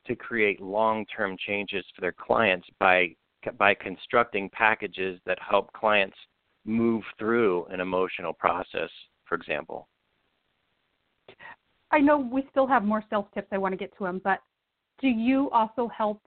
[0.08, 3.15] to create long-term changes for their clients by
[3.58, 6.15] by constructing packages that help clients
[6.63, 8.89] move through an emotional process,
[9.26, 9.88] for example.
[11.91, 14.39] I know we still have more sales tips I want to get to them, but
[15.00, 16.21] do you also help?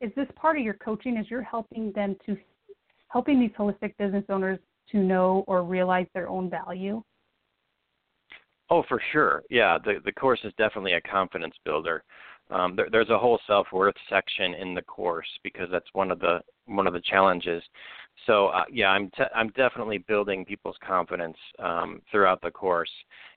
[0.00, 1.16] Is this part of your coaching?
[1.16, 2.36] Is you're helping them to
[3.08, 4.58] helping these holistic business owners
[4.92, 7.02] to know or realize their own value?
[8.68, 9.42] Oh, for sure.
[9.48, 12.02] Yeah, the the course is definitely a confidence builder.
[12.50, 16.18] Um, there, there's a whole self worth section in the course because that's one of
[16.18, 17.62] the one of the challenges.
[18.26, 22.90] So uh, yeah, I'm te- I'm definitely building people's confidence um, throughout the course.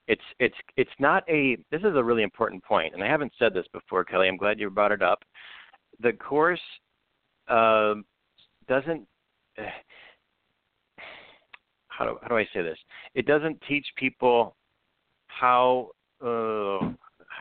[0.08, 1.58] It's it's it's not a.
[1.72, 4.28] This is a really important point, and I haven't said this before, Kelly.
[4.28, 5.24] I'm glad you brought it up.
[6.00, 6.62] The course
[7.48, 7.96] uh,
[8.68, 9.06] doesn't.
[11.88, 12.80] how do how do I say this?
[13.14, 14.56] It doesn't teach people
[15.30, 15.90] how
[16.24, 16.92] uh,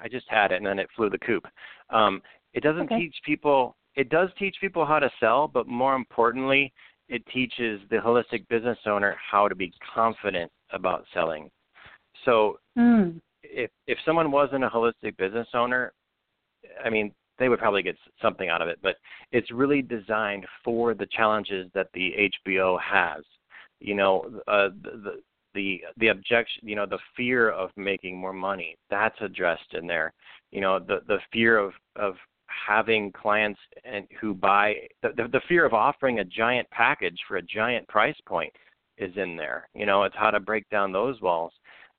[0.03, 1.45] I just had it and then it flew the coop.
[1.91, 2.23] Um,
[2.55, 2.99] it doesn't okay.
[2.99, 3.77] teach people.
[3.95, 6.73] It does teach people how to sell, but more importantly,
[7.09, 11.51] it teaches the holistic business owner how to be confident about selling.
[12.25, 13.21] So, mm.
[13.43, 15.93] if if someone wasn't a holistic business owner,
[16.85, 18.79] I mean, they would probably get something out of it.
[18.83, 18.97] But
[19.33, 22.13] it's really designed for the challenges that the
[22.49, 23.25] HBO has.
[23.81, 25.21] You know, uh, the
[25.59, 30.13] the the objection, you know, the fear of making more money that's addressed in there.
[30.53, 32.15] You know, the the fear of of
[32.47, 37.39] having clients and who buy the, the the fear of offering a giant package for
[37.39, 38.53] a giant price point
[38.99, 39.69] is in there.
[39.75, 41.53] You know, it's how to break down those walls.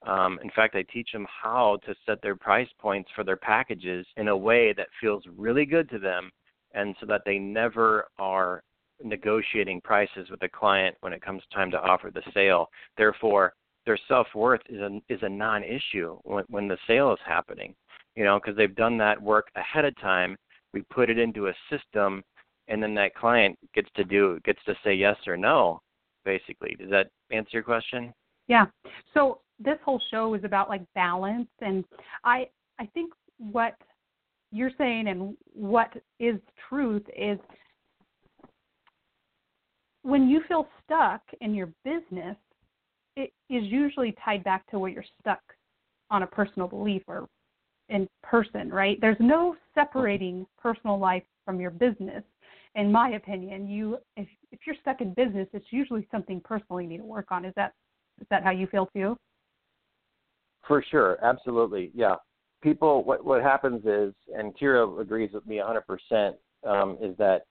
[0.07, 4.07] Um, in fact, I teach them how to set their price points for their packages
[4.15, 6.31] in a way that feels really good to them,
[6.73, 8.63] and so that they never are
[9.03, 12.69] negotiating prices with the client when it comes time to offer the sale.
[12.97, 13.53] Therefore,
[13.85, 17.73] their self worth is a is a non-issue when when the sale is happening.
[18.15, 20.35] You know, because they've done that work ahead of time.
[20.73, 22.23] We put it into a system,
[22.67, 25.81] and then that client gets to do gets to say yes or no.
[26.25, 28.13] Basically, does that answer your question?
[28.47, 28.65] Yeah.
[29.13, 31.85] So this whole show is about like balance, and
[32.23, 33.75] I I think what
[34.51, 36.35] you're saying and what is
[36.67, 37.37] truth is
[40.03, 42.35] when you feel stuck in your business,
[43.15, 45.41] it is usually tied back to where you're stuck
[46.09, 47.27] on a personal belief or
[47.89, 48.99] in person, right?
[49.01, 52.23] There's no separating personal life from your business.
[52.75, 56.87] In my opinion, you if if you're stuck in business, it's usually something personal you
[56.87, 57.45] need to work on.
[57.45, 57.73] Is that
[58.21, 59.17] is that how you feel too?
[60.67, 62.15] For sure, absolutely, yeah.
[62.61, 65.59] People, what what happens is, and Kira agrees with me
[66.11, 66.33] 100%,
[66.67, 67.43] um, is that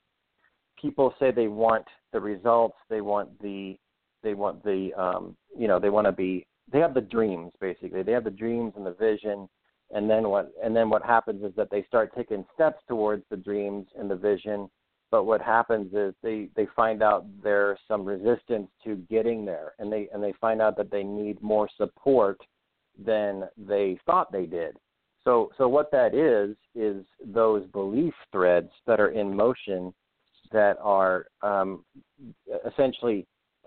[0.81, 3.77] people say they want the results, they want the
[4.23, 8.03] they want the um, you know they want to be they have the dreams basically.
[8.03, 9.49] They have the dreams and the vision
[9.91, 13.37] and then what and then what happens is that they start taking steps towards the
[13.37, 14.69] dreams and the vision
[15.11, 19.93] but what happens is they they find out there's some resistance to getting there and
[19.93, 22.39] they and they find out that they need more support
[23.05, 24.77] than they thought they did.
[25.25, 29.95] So so what that is is those belief threads that are in motion
[30.53, 31.85] that are um,
[32.67, 33.27] essentially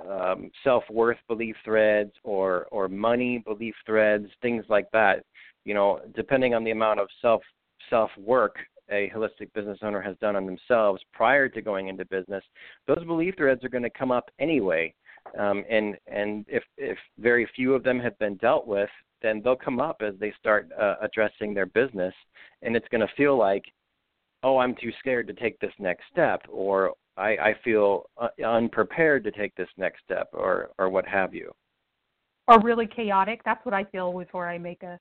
[0.10, 5.24] um, self worth belief threads or or money belief threads, things like that.
[5.66, 7.42] You know, depending on the amount of self
[7.90, 8.56] self work
[8.90, 12.44] a holistic business owner has done on themselves prior to going into business,
[12.88, 14.94] those belief threads are going to come up anyway.
[15.38, 18.90] Um, and and if if very few of them have been dealt with,
[19.22, 22.14] then they'll come up as they start uh, addressing their business,
[22.64, 23.64] and it's going to feel like
[24.44, 29.24] oh, I'm too scared to take this next step, or I, I feel uh, unprepared
[29.26, 31.52] to take this next step, or or what have you.
[32.48, 33.42] Or really chaotic.
[33.46, 35.00] That's what I feel before I make a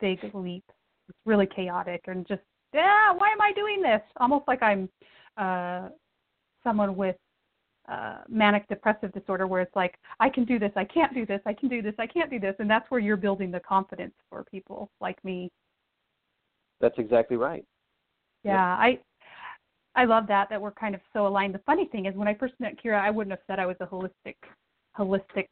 [0.00, 0.64] big leap.
[1.08, 3.12] It's really chaotic and just yeah.
[3.12, 4.00] Why am I doing this?
[4.18, 4.88] Almost like I'm
[5.36, 5.88] uh,
[6.64, 7.16] someone with
[7.88, 11.40] uh, manic depressive disorder where it's like I can do this, I can't do this,
[11.46, 14.14] I can do this, I can't do this, and that's where you're building the confidence
[14.30, 15.50] for people like me.
[16.80, 17.64] That's exactly right.
[18.44, 18.98] Yeah, I
[19.96, 21.54] I love that that we're kind of so aligned.
[21.54, 23.76] The funny thing is when I first met Kira, I wouldn't have said I was
[23.80, 24.36] a holistic
[24.98, 25.48] holistic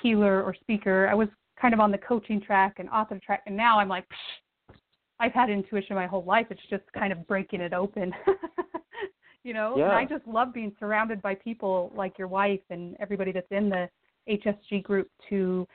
[0.00, 1.08] healer or speaker.
[1.08, 1.28] I was
[1.60, 4.76] kind of on the coaching track and author track and now I'm like Psh,
[5.20, 6.46] I've had intuition my whole life.
[6.50, 8.12] It's just kind of breaking it open.
[9.44, 9.84] you know, yeah.
[9.84, 13.68] and I just love being surrounded by people like your wife and everybody that's in
[13.68, 13.88] the
[14.28, 15.66] HSG group to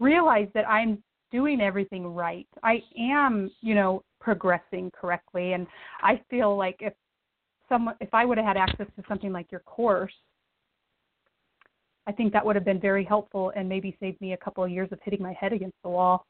[0.00, 2.46] realize that I'm doing everything right.
[2.62, 5.66] I am, you know, progressing correctly and
[6.02, 6.92] I feel like if
[7.68, 10.12] someone if I would have had access to something like your course,
[12.06, 14.70] I think that would have been very helpful and maybe saved me a couple of
[14.70, 16.24] years of hitting my head against the wall.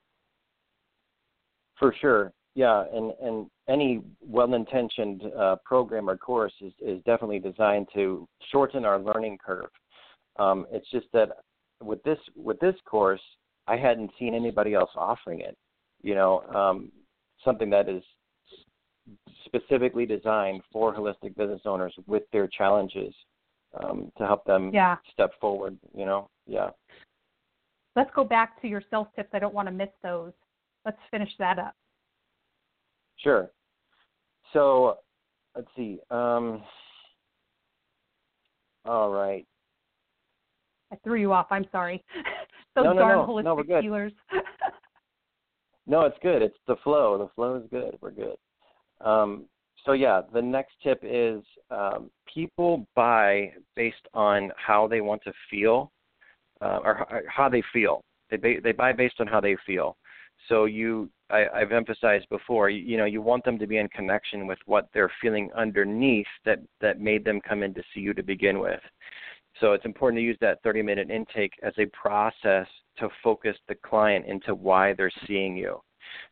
[1.79, 2.33] For sure.
[2.55, 8.87] Yeah, and and any well-intentioned uh, program or course is, is definitely designed to shorten
[8.87, 9.69] our learning curve.
[10.39, 11.29] Um, it's just that
[11.83, 13.21] with this with this course,
[13.67, 15.55] I hadn't seen anybody else offering it.
[16.03, 16.93] You know, um,
[17.47, 18.03] something that is
[19.47, 23.15] specifically designed for holistic business owners with their challenges
[23.81, 24.97] um, to help them yeah.
[25.13, 25.79] step forward.
[25.97, 26.71] You know, yeah.
[27.95, 29.31] Let's go back to your self tips.
[29.33, 30.33] I don't want to miss those.
[30.85, 31.75] Let's finish that up.
[33.17, 33.51] Sure.
[34.53, 34.99] So,
[35.55, 35.99] let's see.
[36.11, 36.63] Um,
[38.85, 39.47] all right.
[40.93, 41.47] I threw you off.
[41.51, 42.05] I'm sorry.
[42.77, 43.27] Those no, no, darn no.
[43.27, 43.83] holistic no, we're good.
[43.83, 44.13] healers.
[45.87, 46.43] no, it's good.
[46.43, 47.19] It's the flow.
[47.19, 47.97] The flow is good.
[48.01, 48.37] We're good.
[49.01, 49.45] Um,
[49.85, 55.33] so yeah, the next tip is um, people buy based on how they want to
[55.51, 55.93] feel,
[56.61, 58.03] uh, or how they feel.
[58.31, 59.97] They they buy based on how they feel.
[60.49, 63.89] So you, I, I've emphasized before, you, you know, you want them to be in
[63.89, 68.13] connection with what they're feeling underneath that that made them come in to see you
[68.15, 68.81] to begin with.
[69.61, 72.67] So it's important to use that 30 minute intake as a process
[72.99, 75.81] to focus the client into why they're seeing you.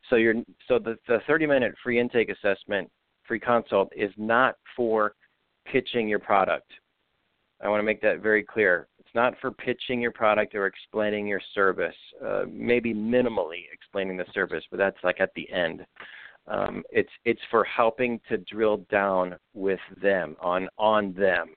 [0.09, 0.35] So you're
[0.67, 2.89] so the, the 30 minute free intake assessment,
[3.27, 5.13] free consult is not for
[5.65, 6.71] pitching your product.
[7.61, 8.87] I want to make that very clear.
[8.99, 11.95] It's not for pitching your product or explaining your service.
[12.23, 15.85] Uh, maybe minimally explaining the service, but that's like at the end.
[16.47, 21.55] Um, it's it's for helping to drill down with them on on them.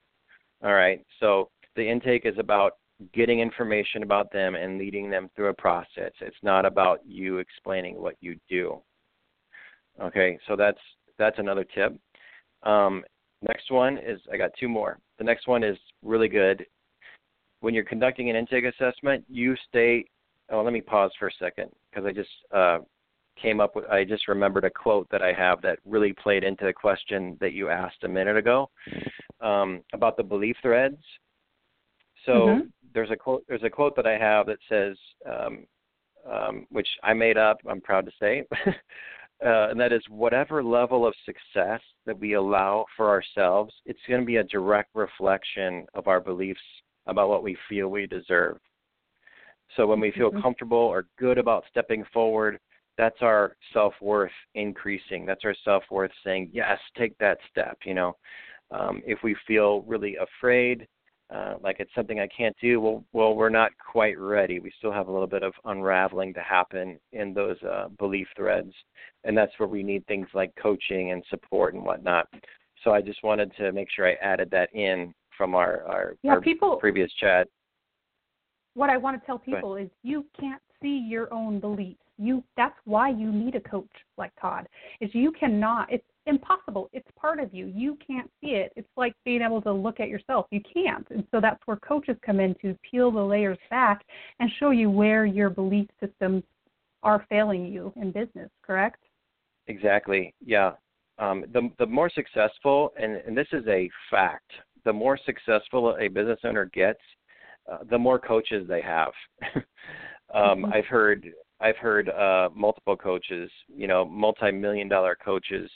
[0.62, 1.04] All right.
[1.20, 2.72] So the intake is about
[3.12, 6.12] getting information about them and leading them through a process.
[6.20, 8.80] It's not about you explaining what you do.
[10.00, 10.78] Okay, so that's
[11.18, 11.96] that's another tip.
[12.62, 13.04] Um,
[13.42, 14.98] next one is I got two more.
[15.18, 16.64] The next one is really good.
[17.60, 20.04] When you're conducting an intake assessment, you stay.
[20.50, 22.78] Oh, let me pause for a second because I just uh,
[23.40, 23.86] came up with.
[23.86, 27.52] I just remembered a quote that I have that really played into the question that
[27.52, 28.70] you asked a minute ago
[29.40, 31.02] um, about the belief threads.
[32.26, 32.60] So mm-hmm.
[32.98, 33.44] There's a quote.
[33.46, 35.66] There's a quote that I have that says, um,
[36.28, 37.58] um, which I made up.
[37.68, 38.44] I'm proud to say.
[39.40, 44.20] Uh, and that is whatever level of success that we allow for ourselves, it's going
[44.20, 46.58] to be a direct reflection of our beliefs
[47.06, 48.58] about what we feel we deserve.
[49.76, 50.42] So when we feel mm-hmm.
[50.42, 52.58] comfortable or good about stepping forward,
[52.96, 55.24] that's our self worth increasing.
[55.24, 57.78] That's our self worth saying, yes, take that step.
[57.84, 58.16] You know,
[58.72, 60.88] um, if we feel really afraid,
[61.34, 64.60] uh, like it's something I can't do, well, well, we're not quite ready.
[64.60, 68.72] We still have a little bit of unraveling to happen in those uh, belief threads,
[69.24, 72.28] and that's where we need things like coaching and support and whatnot.
[72.82, 76.32] So I just wanted to make sure I added that in from our our, yeah,
[76.32, 77.46] our people, previous chat.
[78.74, 82.76] What I want to tell people is you can't see your own beliefs you that's
[82.84, 84.68] why you need a coach like Todd.
[85.00, 86.88] Is you cannot it's impossible.
[86.92, 87.66] It's part of you.
[87.66, 88.72] You can't see it.
[88.76, 90.46] It's like being able to look at yourself.
[90.50, 91.06] You can't.
[91.10, 94.04] And so that's where coaches come in to peel the layers back
[94.38, 96.44] and show you where your belief systems
[97.02, 99.02] are failing you in business, correct?
[99.66, 100.34] Exactly.
[100.44, 100.72] Yeah.
[101.18, 104.52] Um, the the more successful, and, and this is a fact,
[104.84, 107.00] the more successful a business owner gets,
[107.70, 109.12] uh, the more coaches they have.
[109.54, 109.62] um,
[110.62, 110.72] mm-hmm.
[110.72, 111.26] I've heard
[111.60, 115.68] I've heard uh, multiple coaches, you know, multi-million dollar coaches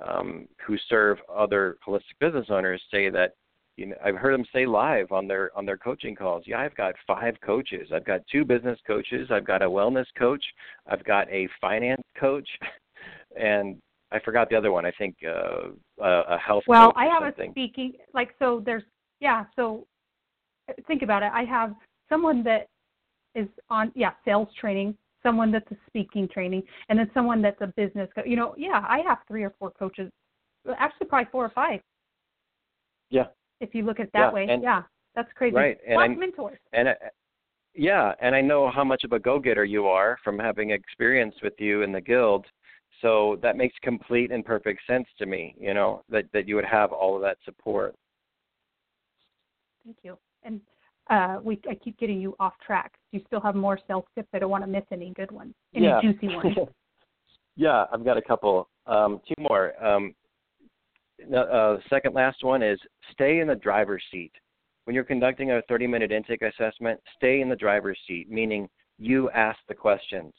[0.00, 3.34] um, who serve other holistic business owners say that
[3.76, 6.44] you know I've heard them say live on their on their coaching calls.
[6.46, 7.88] Yeah, I've got five coaches.
[7.94, 9.28] I've got two business coaches.
[9.30, 10.44] I've got a wellness coach.
[10.86, 12.48] I've got a finance coach,
[13.38, 13.76] and
[14.10, 14.84] I forgot the other one.
[14.84, 15.70] I think uh,
[16.02, 16.64] a, a health.
[16.66, 17.50] Well, I have something.
[17.50, 18.62] a speaking like so.
[18.64, 18.84] There's
[19.20, 19.44] yeah.
[19.56, 19.86] So
[20.86, 21.30] think about it.
[21.32, 21.74] I have
[22.08, 22.66] someone that
[23.34, 27.66] is on yeah sales training someone that's a speaking training, and then someone that's a
[27.76, 28.08] business.
[28.14, 30.10] Co- you know, yeah, I have three or four coaches,
[30.78, 31.80] actually probably four or five.
[33.10, 33.26] Yeah.
[33.60, 34.82] If you look at it that yeah, way, and, yeah,
[35.14, 35.54] that's crazy.
[35.54, 36.58] Right, and Plus I, mentors.
[36.72, 36.94] And I,
[37.74, 41.54] yeah, and I know how much of a go-getter you are from having experience with
[41.58, 42.46] you in the guild.
[43.00, 45.54] So that makes complete and perfect sense to me.
[45.58, 47.94] You know that that you would have all of that support.
[49.84, 50.18] Thank you.
[50.44, 50.60] And
[51.12, 52.92] uh, we I keep getting you off track.
[53.12, 54.28] Do You still have more sales tips.
[54.32, 56.00] I don't want to miss any good ones, any yeah.
[56.00, 56.56] juicy ones.
[57.56, 58.68] yeah, I've got a couple.
[58.86, 59.72] Um, two more.
[59.84, 60.14] Um,
[61.36, 62.80] uh, second last one is
[63.12, 64.32] stay in the driver's seat.
[64.84, 69.30] When you're conducting a 30 minute intake assessment, stay in the driver's seat, meaning you
[69.30, 70.32] ask the questions.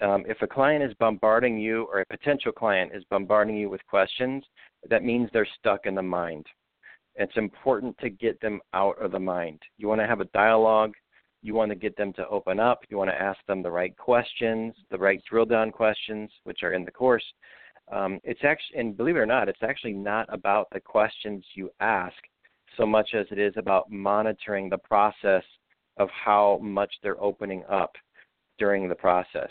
[0.00, 3.84] Um, if a client is bombarding you or a potential client is bombarding you with
[3.86, 4.44] questions,
[4.88, 6.46] that means they're stuck in the mind.
[7.16, 9.60] It's important to get them out of the mind.
[9.78, 10.94] You want to have a dialogue.
[11.42, 12.80] You want to get them to open up.
[12.88, 16.72] You want to ask them the right questions, the right drill down questions, which are
[16.72, 17.24] in the course.
[17.92, 21.70] Um, it's actually, and believe it or not, it's actually not about the questions you
[21.80, 22.16] ask
[22.76, 25.44] so much as it is about monitoring the process
[25.98, 27.92] of how much they're opening up
[28.58, 29.50] during the process.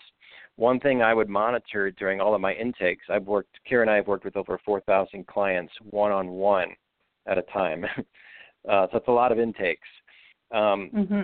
[0.55, 3.95] One thing I would monitor during all of my intakes, I've worked, Kira and I
[3.95, 6.69] have worked with over 4,000 clients one on one
[7.27, 7.85] at a time.
[8.69, 9.87] uh, so it's a lot of intakes.
[10.51, 11.21] Um, mm-hmm.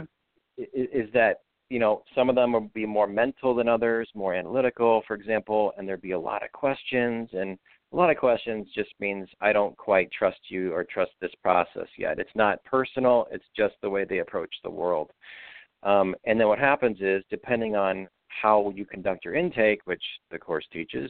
[0.58, 4.34] is, is that you know some of them will be more mental than others, more
[4.34, 7.58] analytical, for example, and there'd be a lot of questions and
[7.92, 11.88] a lot of questions just means I don't quite trust you or trust this process
[11.98, 12.20] yet.
[12.20, 15.12] It's not personal, it's just the way they approach the world.
[15.82, 20.38] Um, and then what happens is, depending on how you conduct your intake, which the
[20.38, 21.10] course teaches,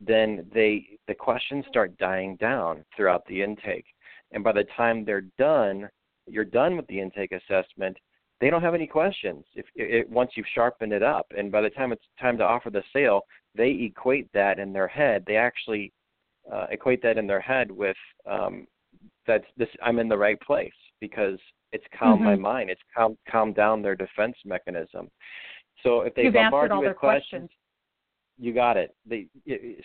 [0.00, 3.86] then they the questions start dying down throughout the intake
[4.34, 5.88] and by the time they're done,
[6.26, 7.96] you're done with the intake assessment.
[8.40, 11.70] They don't have any questions if it, once you've sharpened it up, and by the
[11.70, 13.22] time it's time to offer the sale,
[13.54, 15.24] they equate that in their head.
[15.26, 15.92] They actually
[16.52, 17.96] uh, equate that in their head with
[18.30, 18.66] um,
[19.26, 20.72] that's this I'm in the right place.
[21.00, 21.38] because
[21.72, 22.42] it's calmed mm-hmm.
[22.42, 22.70] my mind.
[22.70, 25.10] It's calmed calmed down their defense mechanism.
[25.82, 27.50] So if they You've bombard you with questions, questions,
[28.38, 28.94] you got it.
[29.06, 29.26] They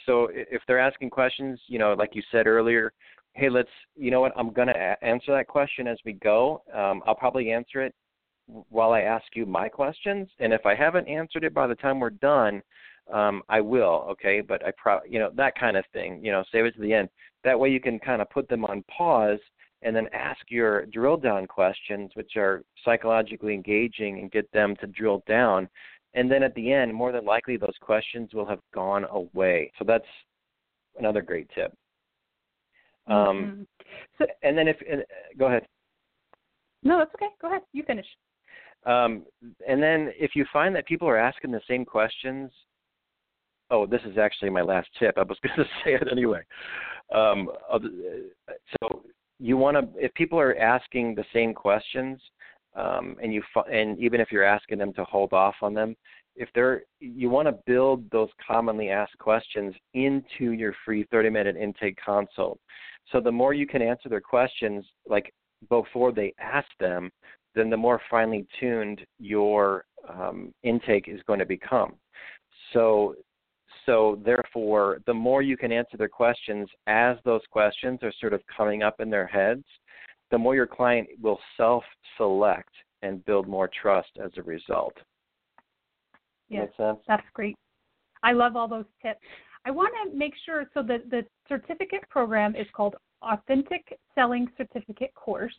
[0.06, 2.94] so if they're asking questions, you know, like you said earlier,
[3.34, 6.62] hey, let's, you know what, I'm going to a- answer that question as we go.
[6.74, 7.94] Um, I'll probably answer it
[8.70, 12.00] while I ask you my questions, and if I haven't answered it by the time
[12.00, 12.62] we're done,
[13.14, 14.08] um, I will.
[14.12, 16.24] Okay, but I pro, you know, that kind of thing.
[16.24, 17.10] You know, save it to the end.
[17.44, 19.40] That way you can kind of put them on pause
[19.82, 24.88] and then ask your drill down questions, which are psychologically engaging, and get them to
[24.88, 25.70] drill down.
[26.14, 29.72] And then at the end, more than likely, those questions will have gone away.
[29.80, 30.06] So that's
[30.98, 31.74] another great tip.
[33.10, 33.62] Um, mm-hmm.
[34.18, 35.02] so, and then if uh,
[35.38, 35.66] go ahead.
[36.84, 37.28] No, that's okay.
[37.42, 37.62] Go ahead.
[37.74, 38.06] You finish.
[38.86, 39.26] Um,
[39.68, 42.52] and then if you find that people are asking the same questions,
[43.72, 45.16] oh, this is actually my last tip.
[45.18, 46.42] I was going to say it anyway.
[47.14, 47.50] Um,
[48.82, 49.04] so
[49.40, 52.22] you want to, if people are asking the same questions,
[52.76, 53.42] um, and you
[53.72, 55.96] and even if you're asking them to hold off on them,
[56.36, 61.58] if they're you want to build those commonly asked questions into your free 30 minute
[61.58, 62.60] intake consult.
[63.12, 65.34] So the more you can answer their questions, like
[65.70, 67.12] before they ask them,
[67.56, 71.96] then the more finely tuned your um, intake is going to become.
[72.74, 73.16] So
[73.86, 78.42] so therefore, the more you can answer their questions as those questions are sort of
[78.56, 79.64] coming up in their heads,
[80.30, 82.70] the more your client will self-select
[83.02, 84.94] and build more trust as a result.
[86.50, 87.56] Yes, that's great.
[88.22, 89.26] I love all those tips.
[89.66, 95.14] I want to make sure so the the certificate program is called Authentic Selling Certificate
[95.16, 95.54] Course,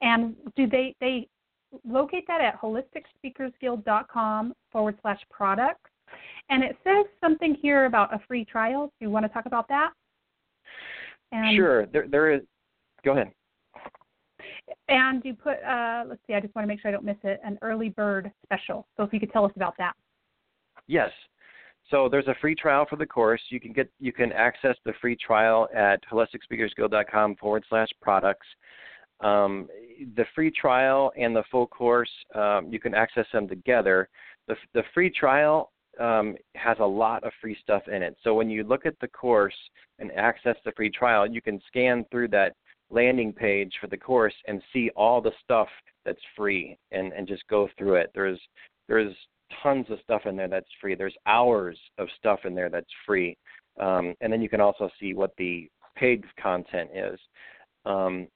[0.00, 1.28] and do they they
[1.84, 5.90] locate that at holisticspeakersguild.com forward slash products,
[6.48, 8.86] and it says something here about a free trial.
[8.98, 9.92] Do you want to talk about that?
[11.32, 11.86] And, sure.
[11.86, 12.42] There there is.
[13.04, 13.30] Go ahead.
[14.88, 16.34] And you put uh, let's see.
[16.34, 17.40] I just want to make sure I don't miss it.
[17.44, 18.86] An early bird special.
[18.96, 19.94] So if you could tell us about that.
[20.86, 21.10] Yes.
[21.90, 23.40] So there's a free trial for the course.
[23.50, 28.46] You can get you can access the free trial at holisticspeakersguild.com forward slash products.
[29.20, 29.68] Um,
[30.16, 34.08] the free trial and the full course um, you can access them together.
[34.48, 38.16] The the free trial um, has a lot of free stuff in it.
[38.24, 39.54] So when you look at the course
[39.98, 42.54] and access the free trial, you can scan through that
[42.90, 45.68] landing page for the course and see all the stuff
[46.04, 48.10] that's free and, and just go through it.
[48.14, 48.40] There's
[48.88, 49.14] there's
[49.62, 50.94] tons of stuff in there that's free.
[50.94, 53.36] There's hours of stuff in there that's free,
[53.80, 57.18] um, and then you can also see what the paid content is.
[57.84, 58.28] Um,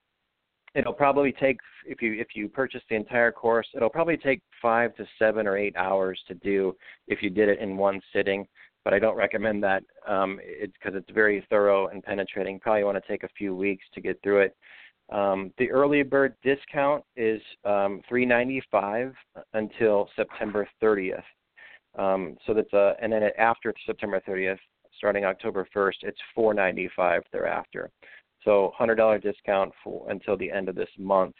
[0.74, 4.94] it'll probably take if you if you purchase the entire course, it'll probably take five
[4.96, 6.74] to seven or eight hours to do
[7.06, 8.46] if you did it in one sitting.
[8.84, 12.60] But I don't recommend that um, it's because it's very thorough and penetrating.
[12.60, 14.56] Probably want to take a few weeks to get through it.
[15.10, 19.14] Um, the early bird discount is um, 395
[19.54, 21.22] until September 30th.
[21.98, 24.58] Um, so that's a, and then after September 30th,
[24.96, 27.90] starting October 1st, it's 495 thereafter.
[28.44, 31.34] So $100 discount for until the end of this month.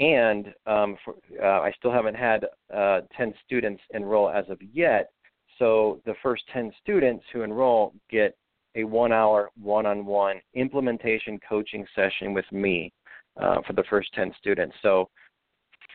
[0.00, 5.10] And um, for, uh, I still haven't had uh, 10 students enroll as of yet.
[5.58, 8.36] So the first 10 students who enroll get
[8.74, 12.90] a one hour one on one implementation coaching session with me
[13.40, 14.74] uh, for the first 10 students.
[14.82, 15.08] So,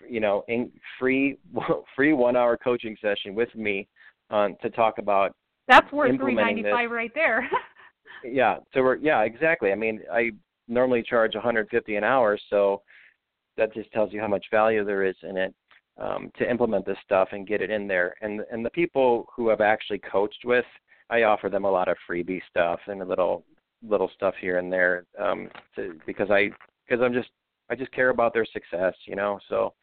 [0.07, 1.37] you know, in free
[1.95, 3.87] free one hour coaching session with me
[4.29, 5.33] uh, to talk about
[5.67, 7.49] that's worth 395 right there.
[8.25, 9.71] yeah, so we're yeah exactly.
[9.71, 10.31] I mean, I
[10.67, 12.81] normally charge 150 an hour, so
[13.57, 15.53] that just tells you how much value there is in it.
[15.99, 19.49] Um, to implement this stuff and get it in there, and and the people who
[19.49, 20.65] I've actually coached with,
[21.09, 23.43] I offer them a lot of freebie stuff and a little
[23.81, 26.49] little stuff here and there um, to, because I
[26.87, 27.29] because I'm just
[27.69, 29.39] I just care about their success, you know.
[29.49, 29.73] So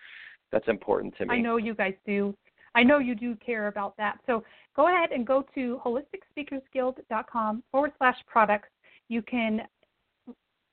[0.52, 1.34] that's important to me.
[1.34, 2.34] I know you guys do.
[2.74, 4.18] I know you do care about that.
[4.26, 4.42] So
[4.74, 8.68] go ahead and go to holisticspeakersguild.com forward slash products.
[9.08, 9.62] You can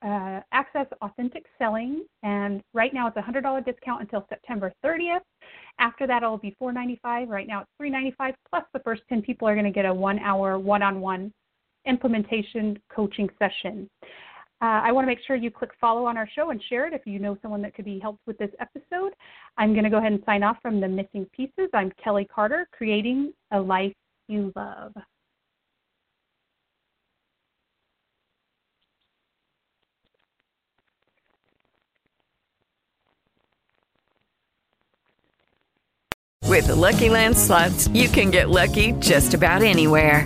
[0.04, 5.20] uh, access authentic selling, and right now it's a hundred dollar discount until September 30th.
[5.80, 7.28] After that, it'll be $4.95.
[7.28, 8.34] Right now, it's $3.95.
[8.50, 11.32] Plus, the first 10 people are going to get a one-hour one-on-one
[11.86, 13.90] implementation coaching session.
[14.62, 16.94] Uh, I want to make sure you click follow on our show and share it
[16.94, 19.14] if you know someone that could be helped with this episode.
[19.58, 21.70] I'm going to go ahead and sign off from the missing pieces.
[21.74, 23.94] I'm Kelly Carter, creating a life
[24.28, 24.94] you love.
[36.48, 40.26] With the Lucky Land slots, you can get lucky just about anywhere.